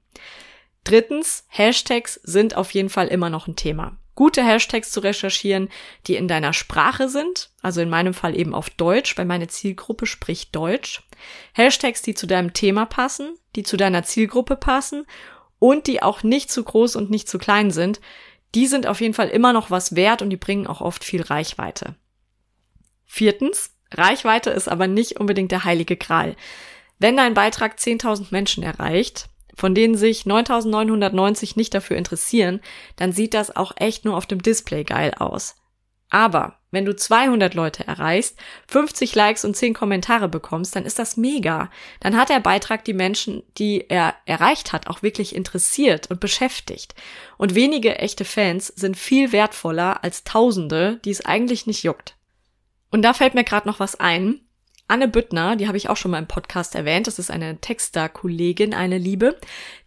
Drittens, 0.86 1.46
Hashtags 1.50 2.14
sind 2.24 2.56
auf 2.56 2.72
jeden 2.72 2.90
Fall 2.90 3.10
immer 3.10 3.30
noch 3.30 3.48
ein 3.48 3.58
Thema. 3.58 3.98
Gute 4.18 4.44
Hashtags 4.44 4.90
zu 4.90 5.00
recherchieren, 5.02 5.70
die 6.08 6.16
in 6.16 6.28
deiner 6.28 6.52
Sprache 6.52 7.08
sind, 7.08 7.52
also 7.62 7.82
in 7.82 7.90
meinem 7.90 8.16
Fall 8.16 8.36
eben 8.36 8.56
auf 8.56 8.72
Deutsch, 8.72 9.16
weil 9.16 9.26
meine 9.26 9.48
Zielgruppe 9.48 10.08
spricht 10.08 10.56
Deutsch. 10.56 11.04
Hashtags, 11.54 12.02
die 12.02 12.16
zu 12.16 12.26
deinem 12.26 12.52
Thema 12.52 12.88
passen, 12.88 13.38
die 13.56 13.62
zu 13.62 13.78
deiner 13.78 14.02
Zielgruppe 14.02 14.56
passen 14.56 15.06
und 15.60 15.86
die 15.86 16.02
auch 16.02 16.24
nicht 16.24 16.50
zu 16.50 16.64
groß 16.64 16.96
und 16.96 17.12
nicht 17.12 17.30
zu 17.30 17.38
klein 17.38 17.70
sind, 17.70 18.02
die 18.56 18.66
sind 18.66 18.88
auf 18.88 19.02
jeden 19.02 19.14
Fall 19.14 19.30
immer 19.30 19.54
noch 19.54 19.70
was 19.70 19.96
wert 19.96 20.24
und 20.24 20.32
die 20.32 20.38
bringen 20.38 20.66
auch 20.66 20.82
oft 20.82 21.04
viel 21.04 21.22
Reichweite. 21.22 21.94
Viertens, 23.06 23.70
Reichweite 23.94 24.50
ist 24.50 24.68
aber 24.68 24.88
nicht 24.88 25.20
unbedingt 25.20 25.52
der 25.52 25.64
heilige 25.64 25.96
Gral. 25.96 26.36
Wenn 26.98 27.18
dein 27.18 27.36
Beitrag 27.36 27.78
10.000 27.78 28.30
Menschen 28.32 28.64
erreicht, 28.64 29.30
von 29.58 29.76
denen 29.76 29.98
sich 29.98 30.26
9990 30.26 31.56
nicht 31.56 31.74
dafür 31.74 31.98
interessieren, 31.98 32.62
dann 32.96 33.12
sieht 33.12 33.34
das 33.34 33.56
auch 33.56 33.74
echt 33.76 34.06
nur 34.06 34.16
auf 34.16 34.28
dem 34.28 34.42
Display 34.42 34.84
geil 34.84 35.14
aus. 35.18 35.56
Aber 36.10 36.60
wenn 36.72 36.86
du 36.86 36.96
200 36.96 37.54
Leute 37.54 37.86
erreichst, 37.86 38.38
50 38.68 39.14
Likes 39.16 39.44
und 39.44 39.58
10 39.58 39.74
Kommentare 39.74 40.30
bekommst, 40.30 40.76
dann 40.76 40.86
ist 40.86 41.00
das 41.00 41.18
mega. 41.18 41.70
Dann 42.00 42.16
hat 42.16 42.30
der 42.30 42.40
Beitrag 42.40 42.86
die 42.86 42.94
Menschen, 42.94 43.44
die 43.58 43.90
er 43.90 44.16
erreicht 44.26 44.74
hat, 44.74 44.88
auch 44.88 45.02
wirklich 45.02 45.36
interessiert 45.36 46.10
und 46.10 46.20
beschäftigt. 46.20 46.96
Und 47.38 47.56
wenige 47.56 47.98
echte 47.98 48.26
Fans 48.26 48.68
sind 48.68 48.96
viel 48.96 49.32
wertvoller 49.32 50.04
als 50.04 50.24
Tausende, 50.24 51.00
die 51.04 51.12
es 51.12 51.26
eigentlich 51.26 51.68
nicht 51.68 51.84
juckt. 51.84 52.16
Und 52.90 53.02
da 53.02 53.14
fällt 53.14 53.34
mir 53.34 53.44
gerade 53.44 53.68
noch 53.68 53.80
was 53.80 54.00
ein. 54.00 54.47
Anne 54.88 55.10
Büttner, 55.10 55.58
die 55.58 55.68
habe 55.68 55.78
ich 55.78 55.90
auch 55.90 55.98
schon 55.98 56.12
mal 56.12 56.20
im 56.20 56.28
Podcast 56.28 56.74
erwähnt, 56.74 57.08
das 57.08 57.20
ist 57.20 57.30
eine 57.30 57.60
Texter-Kollegin, 57.60 58.74
eine 58.74 58.98
Liebe, 58.98 59.38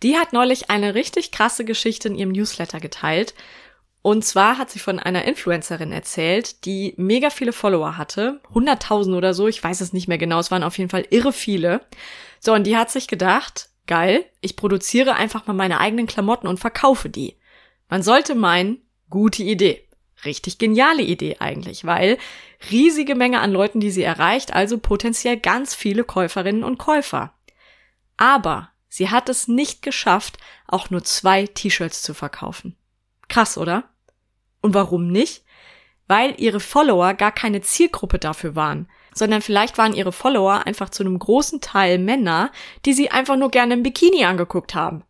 die 0.03 0.19
hat 0.19 0.35
neulich 0.35 0.69
eine 0.69 0.95
richtig 0.95 1.33
krasse 1.33 1.65
Geschichte 1.65 2.09
in 2.09 2.17
ihrem 2.17 2.33
Newsletter 2.33 2.81
geteilt. 2.81 3.35
Und 4.03 4.25
zwar 4.25 4.59
hat 4.59 4.71
sie 4.71 4.79
von 4.79 4.99
einer 4.99 5.25
Influencerin 5.25 5.93
erzählt, 5.93 6.65
die 6.65 6.95
mega 6.97 7.31
viele 7.31 7.53
Follower 7.53 7.97
hatte, 7.97 8.41
100.000 8.55 9.17
oder 9.17 9.35
so, 9.35 9.49
ich 9.49 9.63
weiß 9.63 9.81
es 9.81 9.93
nicht 9.93 10.09
mehr 10.09 10.19
genau, 10.19 10.39
es 10.39 10.51
waren 10.51 10.63
auf 10.63 10.77
jeden 10.79 10.91
Fall 10.91 11.07
irre 11.11 11.33
viele. 11.33 11.83
So, 12.39 12.53
und 12.53 12.67
die 12.67 12.77
hat 12.77 12.91
sich 12.91 13.09
gedacht, 13.09 13.71
geil, 13.87 14.25
ich 14.41 14.57
produziere 14.57 15.17
einfach 15.17 15.47
mal 15.47 15.53
meine 15.55 15.81
eigenen 15.81 16.07
Klamotten 16.07 16.47
und 16.47 16.61
verkaufe 16.61 17.09
die. 17.09 17.37
Man 17.89 18.03
sollte 18.03 18.35
meinen, 18.35 18.83
gute 19.09 19.43
Idee 19.43 19.90
richtig 20.25 20.59
geniale 20.59 21.03
Idee 21.03 21.37
eigentlich, 21.39 21.85
weil 21.85 22.19
riesige 22.71 23.15
Menge 23.15 23.41
an 23.41 23.53
Leuten, 23.53 23.81
die 23.81 23.91
sie 23.91 24.03
erreicht, 24.03 24.53
also 24.53 24.79
potenziell 24.79 25.39
ganz 25.39 25.75
viele 25.75 26.05
Käuferinnen 26.05 26.65
und 26.65 26.79
Käufer. 26.79 27.33
Aber 28.17 28.71
sie 28.89 29.11
hat 29.11 29.29
es 29.29 29.49
nicht 29.49 29.83
geschafft, 29.83 30.39
auch 30.67 30.91
nur 30.91 31.05
zwei 31.05 31.47
T-Shirts 31.47 32.03
zu 32.03 32.15
verkaufen. 32.15 32.77
Krass, 33.29 33.57
oder? 33.57 33.85
Und 34.61 34.75
warum 34.75 35.09
nicht? 35.09 35.45
Weil 36.07 36.35
ihre 36.39 36.61
Follower 36.61 37.15
gar 37.15 37.33
keine 37.33 37.61
Zielgruppe 37.61 38.19
dafür 38.19 38.57
waren, 38.57 38.89
sondern 39.15 39.43
vielleicht 39.43 39.79
waren 39.79 39.95
ihre 39.95 40.13
Follower 40.13 40.67
einfach 40.67 40.91
zu 40.91 41.03
einem 41.03 41.19
großen 41.19 41.61
Teil 41.61 41.99
Männer, 41.99 42.51
die 42.85 42.93
sie 42.93 43.11
einfach 43.11 43.37
nur 43.37 43.51
gerne 43.51 43.75
im 43.75 43.83
Bikini 43.83 44.25
angeguckt 44.25 44.75
haben. 44.75 45.05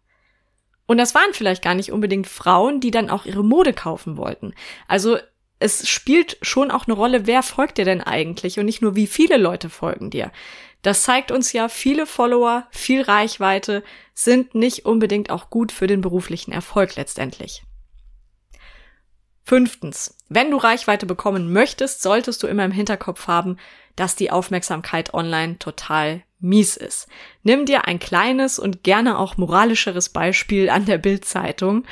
Und 0.90 0.98
das 0.98 1.14
waren 1.14 1.32
vielleicht 1.32 1.62
gar 1.62 1.74
nicht 1.74 1.92
unbedingt 1.92 2.26
Frauen, 2.26 2.80
die 2.80 2.90
dann 2.90 3.10
auch 3.10 3.24
ihre 3.24 3.44
Mode 3.44 3.72
kaufen 3.72 4.16
wollten. 4.16 4.54
Also 4.88 5.18
es 5.60 5.88
spielt 5.88 6.36
schon 6.42 6.72
auch 6.72 6.88
eine 6.88 6.96
Rolle, 6.96 7.28
wer 7.28 7.44
folgt 7.44 7.78
dir 7.78 7.84
denn 7.84 8.00
eigentlich 8.00 8.58
und 8.58 8.64
nicht 8.64 8.82
nur 8.82 8.96
wie 8.96 9.06
viele 9.06 9.36
Leute 9.36 9.70
folgen 9.70 10.10
dir. 10.10 10.32
Das 10.82 11.04
zeigt 11.04 11.30
uns 11.30 11.52
ja, 11.52 11.68
viele 11.68 12.06
Follower, 12.06 12.66
viel 12.72 13.02
Reichweite 13.02 13.84
sind 14.14 14.56
nicht 14.56 14.84
unbedingt 14.84 15.30
auch 15.30 15.48
gut 15.48 15.70
für 15.70 15.86
den 15.86 16.00
beruflichen 16.00 16.50
Erfolg 16.50 16.96
letztendlich. 16.96 17.62
Fünftens, 19.44 20.18
wenn 20.28 20.50
du 20.50 20.56
Reichweite 20.56 21.06
bekommen 21.06 21.52
möchtest, 21.52 22.02
solltest 22.02 22.42
du 22.42 22.48
immer 22.48 22.64
im 22.64 22.72
Hinterkopf 22.72 23.28
haben, 23.28 23.58
dass 23.94 24.16
die 24.16 24.32
Aufmerksamkeit 24.32 25.14
online 25.14 25.56
total 25.60 26.24
mies 26.40 26.76
ist. 26.76 27.08
Nimm 27.42 27.66
dir 27.66 27.86
ein 27.86 27.98
kleines 27.98 28.58
und 28.58 28.82
gerne 28.82 29.18
auch 29.18 29.36
moralischeres 29.36 30.08
Beispiel 30.08 30.70
an 30.70 30.86
der 30.86 30.98
Bildzeitung. 30.98 31.84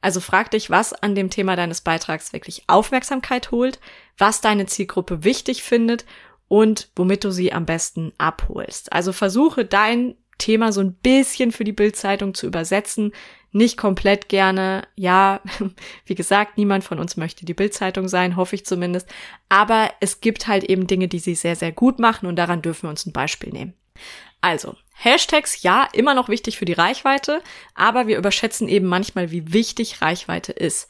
Also 0.00 0.20
frag 0.20 0.50
dich, 0.50 0.70
was 0.70 0.92
an 0.92 1.14
dem 1.14 1.30
Thema 1.30 1.56
deines 1.56 1.80
Beitrags 1.80 2.32
wirklich 2.32 2.64
Aufmerksamkeit 2.68 3.50
holt, 3.50 3.80
was 4.18 4.40
deine 4.40 4.66
Zielgruppe 4.66 5.24
wichtig 5.24 5.62
findet 5.62 6.04
und 6.48 6.90
womit 6.94 7.24
du 7.24 7.30
sie 7.30 7.52
am 7.52 7.66
besten 7.66 8.12
abholst. 8.18 8.92
Also 8.92 9.12
versuche 9.12 9.64
dein 9.64 10.14
Thema 10.38 10.72
so 10.72 10.80
ein 10.80 10.92
bisschen 10.92 11.50
für 11.50 11.64
die 11.64 11.72
Bildzeitung 11.72 12.34
zu 12.34 12.46
übersetzen, 12.46 13.12
nicht 13.52 13.78
komplett 13.78 14.28
gerne. 14.28 14.86
Ja, 14.96 15.40
wie 16.04 16.14
gesagt, 16.14 16.58
niemand 16.58 16.84
von 16.84 16.98
uns 16.98 17.16
möchte 17.16 17.46
die 17.46 17.54
Bildzeitung 17.54 18.06
sein, 18.06 18.36
hoffe 18.36 18.54
ich 18.54 18.66
zumindest, 18.66 19.08
aber 19.48 19.90
es 20.00 20.20
gibt 20.20 20.46
halt 20.46 20.64
eben 20.64 20.86
Dinge, 20.86 21.08
die 21.08 21.18
sie 21.18 21.34
sehr 21.34 21.56
sehr 21.56 21.72
gut 21.72 21.98
machen 21.98 22.26
und 22.26 22.36
daran 22.36 22.62
dürfen 22.62 22.84
wir 22.84 22.90
uns 22.90 23.06
ein 23.06 23.12
Beispiel 23.12 23.52
nehmen. 23.52 23.74
Also, 24.40 24.76
Hashtags, 24.94 25.62
ja, 25.62 25.88
immer 25.92 26.14
noch 26.14 26.28
wichtig 26.28 26.56
für 26.56 26.64
die 26.64 26.72
Reichweite, 26.72 27.42
aber 27.74 28.06
wir 28.06 28.16
überschätzen 28.16 28.68
eben 28.68 28.86
manchmal, 28.86 29.30
wie 29.30 29.52
wichtig 29.52 30.00
Reichweite 30.00 30.52
ist. 30.52 30.88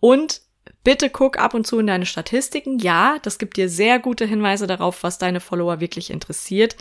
Und 0.00 0.40
bitte 0.84 1.10
guck 1.10 1.38
ab 1.38 1.54
und 1.54 1.66
zu 1.66 1.78
in 1.78 1.86
deine 1.86 2.06
Statistiken. 2.06 2.78
Ja, 2.78 3.18
das 3.22 3.38
gibt 3.38 3.56
dir 3.56 3.68
sehr 3.68 3.98
gute 3.98 4.24
Hinweise 4.24 4.66
darauf, 4.66 5.02
was 5.02 5.18
deine 5.18 5.40
Follower 5.40 5.80
wirklich 5.80 6.10
interessiert. 6.10 6.76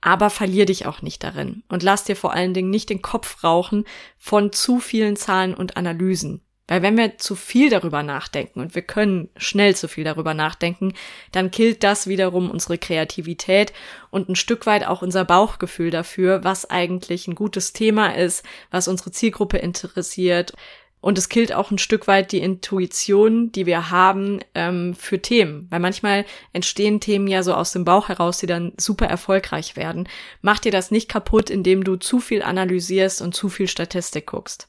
Aber 0.00 0.30
verlier 0.30 0.66
dich 0.66 0.86
auch 0.86 1.02
nicht 1.02 1.24
darin 1.24 1.64
und 1.68 1.82
lass 1.82 2.04
dir 2.04 2.16
vor 2.16 2.32
allen 2.32 2.54
Dingen 2.54 2.70
nicht 2.70 2.90
den 2.90 3.02
Kopf 3.02 3.42
rauchen 3.42 3.84
von 4.18 4.52
zu 4.52 4.78
vielen 4.78 5.16
Zahlen 5.16 5.54
und 5.54 5.76
Analysen. 5.76 6.45
Weil 6.68 6.82
wenn 6.82 6.96
wir 6.96 7.18
zu 7.18 7.36
viel 7.36 7.70
darüber 7.70 8.02
nachdenken 8.02 8.60
und 8.60 8.74
wir 8.74 8.82
können 8.82 9.28
schnell 9.36 9.76
zu 9.76 9.88
viel 9.88 10.04
darüber 10.04 10.34
nachdenken, 10.34 10.94
dann 11.30 11.50
killt 11.50 11.84
das 11.84 12.08
wiederum 12.08 12.50
unsere 12.50 12.76
Kreativität 12.76 13.72
und 14.10 14.28
ein 14.28 14.36
Stück 14.36 14.66
weit 14.66 14.86
auch 14.86 15.02
unser 15.02 15.24
Bauchgefühl 15.24 15.90
dafür, 15.90 16.42
was 16.42 16.68
eigentlich 16.68 17.28
ein 17.28 17.36
gutes 17.36 17.72
Thema 17.72 18.16
ist, 18.16 18.44
was 18.70 18.88
unsere 18.88 19.12
Zielgruppe 19.12 19.58
interessiert. 19.58 20.54
Und 21.00 21.18
es 21.18 21.28
killt 21.28 21.52
auch 21.52 21.70
ein 21.70 21.78
Stück 21.78 22.08
weit 22.08 22.32
die 22.32 22.40
Intuition, 22.40 23.52
die 23.52 23.64
wir 23.64 23.90
haben 23.90 24.40
ähm, 24.56 24.92
für 24.94 25.22
Themen. 25.22 25.68
Weil 25.70 25.78
manchmal 25.78 26.24
entstehen 26.52 26.98
Themen 26.98 27.28
ja 27.28 27.44
so 27.44 27.54
aus 27.54 27.70
dem 27.70 27.84
Bauch 27.84 28.08
heraus, 28.08 28.38
die 28.38 28.46
dann 28.46 28.72
super 28.76 29.06
erfolgreich 29.06 29.76
werden. 29.76 30.08
Mach 30.40 30.58
dir 30.58 30.72
das 30.72 30.90
nicht 30.90 31.08
kaputt, 31.08 31.48
indem 31.48 31.84
du 31.84 31.94
zu 31.94 32.18
viel 32.18 32.42
analysierst 32.42 33.22
und 33.22 33.36
zu 33.36 33.48
viel 33.48 33.68
Statistik 33.68 34.26
guckst. 34.26 34.66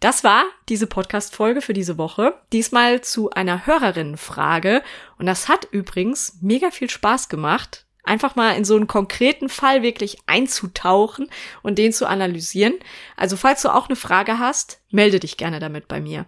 Das 0.00 0.24
war 0.24 0.44
diese 0.70 0.86
Podcast-Folge 0.86 1.60
für 1.60 1.74
diese 1.74 1.98
Woche. 1.98 2.34
Diesmal 2.54 3.02
zu 3.02 3.30
einer 3.30 3.66
Hörerinnenfrage. 3.66 4.82
Und 5.18 5.26
das 5.26 5.48
hat 5.48 5.68
übrigens 5.70 6.38
mega 6.40 6.70
viel 6.70 6.88
Spaß 6.88 7.28
gemacht. 7.28 7.84
einfach 8.02 8.34
mal 8.34 8.56
in 8.56 8.64
so 8.64 8.74
einen 8.76 8.86
konkreten 8.86 9.50
Fall 9.50 9.82
wirklich 9.82 10.16
einzutauchen 10.26 11.30
und 11.62 11.76
den 11.76 11.92
zu 11.92 12.08
analysieren. 12.08 12.74
Also 13.14 13.36
falls 13.36 13.60
du 13.60 13.68
auch 13.68 13.88
eine 13.88 13.94
Frage 13.94 14.38
hast, 14.38 14.80
melde 14.90 15.20
dich 15.20 15.36
gerne 15.36 15.60
damit 15.60 15.86
bei 15.86 16.00
mir. 16.00 16.24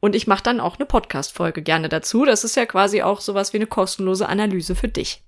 Und 0.00 0.14
ich 0.14 0.26
mache 0.26 0.42
dann 0.42 0.60
auch 0.60 0.76
eine 0.76 0.84
Podcast-Folge 0.84 1.62
gerne 1.62 1.88
dazu. 1.88 2.26
Das 2.26 2.44
ist 2.44 2.56
ja 2.56 2.66
quasi 2.66 3.02
auch 3.02 3.22
sowas 3.22 3.54
wie 3.54 3.56
eine 3.56 3.66
kostenlose 3.66 4.28
Analyse 4.28 4.76
für 4.76 4.88
dich. 4.88 5.22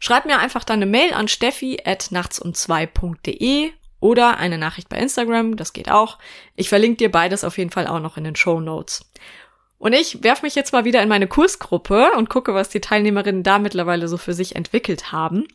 Schreib 0.00 0.26
mir 0.26 0.38
einfach 0.38 0.64
dann 0.64 0.82
eine 0.82 0.86
Mail 0.86 1.14
an 1.14 1.28
steffi 1.28 1.80
at 1.84 2.08
nachtsum2.de 2.10 3.70
oder 4.00 4.38
eine 4.38 4.58
Nachricht 4.58 4.88
bei 4.88 4.98
Instagram, 4.98 5.56
das 5.56 5.72
geht 5.72 5.90
auch. 5.90 6.18
Ich 6.54 6.68
verlinke 6.68 6.98
dir 6.98 7.10
beides 7.10 7.44
auf 7.44 7.58
jeden 7.58 7.70
Fall 7.70 7.86
auch 7.86 8.00
noch 8.00 8.16
in 8.16 8.24
den 8.24 8.36
Show 8.36 8.60
Notes. 8.60 9.04
Und 9.78 9.92
ich 9.92 10.22
werf 10.22 10.42
mich 10.42 10.54
jetzt 10.54 10.72
mal 10.72 10.84
wieder 10.84 11.02
in 11.02 11.08
meine 11.08 11.26
Kursgruppe 11.26 12.12
und 12.16 12.30
gucke, 12.30 12.54
was 12.54 12.68
die 12.68 12.80
Teilnehmerinnen 12.80 13.42
da 13.42 13.58
mittlerweile 13.58 14.08
so 14.08 14.16
für 14.16 14.34
sich 14.34 14.56
entwickelt 14.56 15.12
haben. 15.12 15.46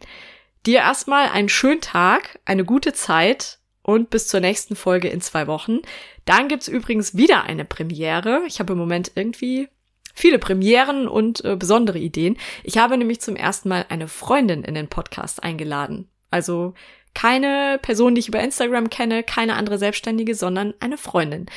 Dir 0.66 0.80
erstmal 0.80 1.30
einen 1.30 1.50
schönen 1.50 1.82
Tag, 1.82 2.40
eine 2.46 2.64
gute 2.64 2.94
Zeit 2.94 3.60
und 3.82 4.12
bis 4.12 4.28
zur 4.28 4.40
nächsten 4.40 4.76
Folge 4.76 5.08
in 5.08 5.22
zwei 5.22 5.48
Wochen. 5.48 5.80
Dann 6.26 6.48
gibt's 6.48 6.68
übrigens 6.68 7.18
wieder 7.18 7.44
eine 7.44 7.66
Premiere. 7.66 8.44
Ich 8.46 8.60
habe 8.60 8.74
im 8.74 8.80
Moment 8.80 9.12
irgendwie 9.16 9.70
viele 10.14 10.38
Premieren 10.38 11.08
und 11.08 11.44
äh, 11.44 11.56
besondere 11.56 11.98
Ideen. 11.98 12.38
Ich 12.64 12.78
habe 12.78 12.98
nämlich 12.98 13.22
zum 13.22 13.36
ersten 13.36 13.70
Mal 13.70 13.86
eine 13.90 14.08
Freundin 14.08 14.64
in 14.64 14.76
den 14.76 14.88
Podcast 14.88 15.42
eingeladen. 15.42 16.10
Also 16.30 16.76
keine 17.14 17.80
Person, 17.82 18.16
die 18.16 18.20
ich 18.20 18.28
über 18.28 18.42
Instagram 18.42 18.90
kenne, 18.90 19.24
keine 19.24 19.56
andere 19.56 19.78
Selbstständige, 19.78 20.36
sondern 20.36 20.74
eine 20.80 20.98
Freundin. 20.98 21.48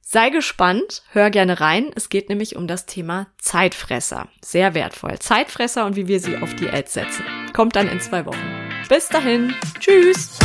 Sei 0.00 0.30
gespannt, 0.30 1.02
hör 1.12 1.28
gerne 1.28 1.60
rein. 1.60 1.90
Es 1.94 2.08
geht 2.08 2.30
nämlich 2.30 2.56
um 2.56 2.66
das 2.66 2.86
Thema 2.86 3.26
Zeitfresser. 3.36 4.28
Sehr 4.42 4.72
wertvoll. 4.74 5.18
Zeitfresser 5.18 5.84
und 5.84 5.96
wie 5.96 6.08
wir 6.08 6.18
sie 6.18 6.38
auf 6.38 6.54
Diät 6.54 6.88
setzen. 6.88 7.26
Kommt 7.52 7.76
dann 7.76 7.88
in 7.88 8.00
zwei 8.00 8.24
Wochen. 8.24 8.70
Bis 8.88 9.08
dahin. 9.08 9.54
Tschüss. 9.78 10.38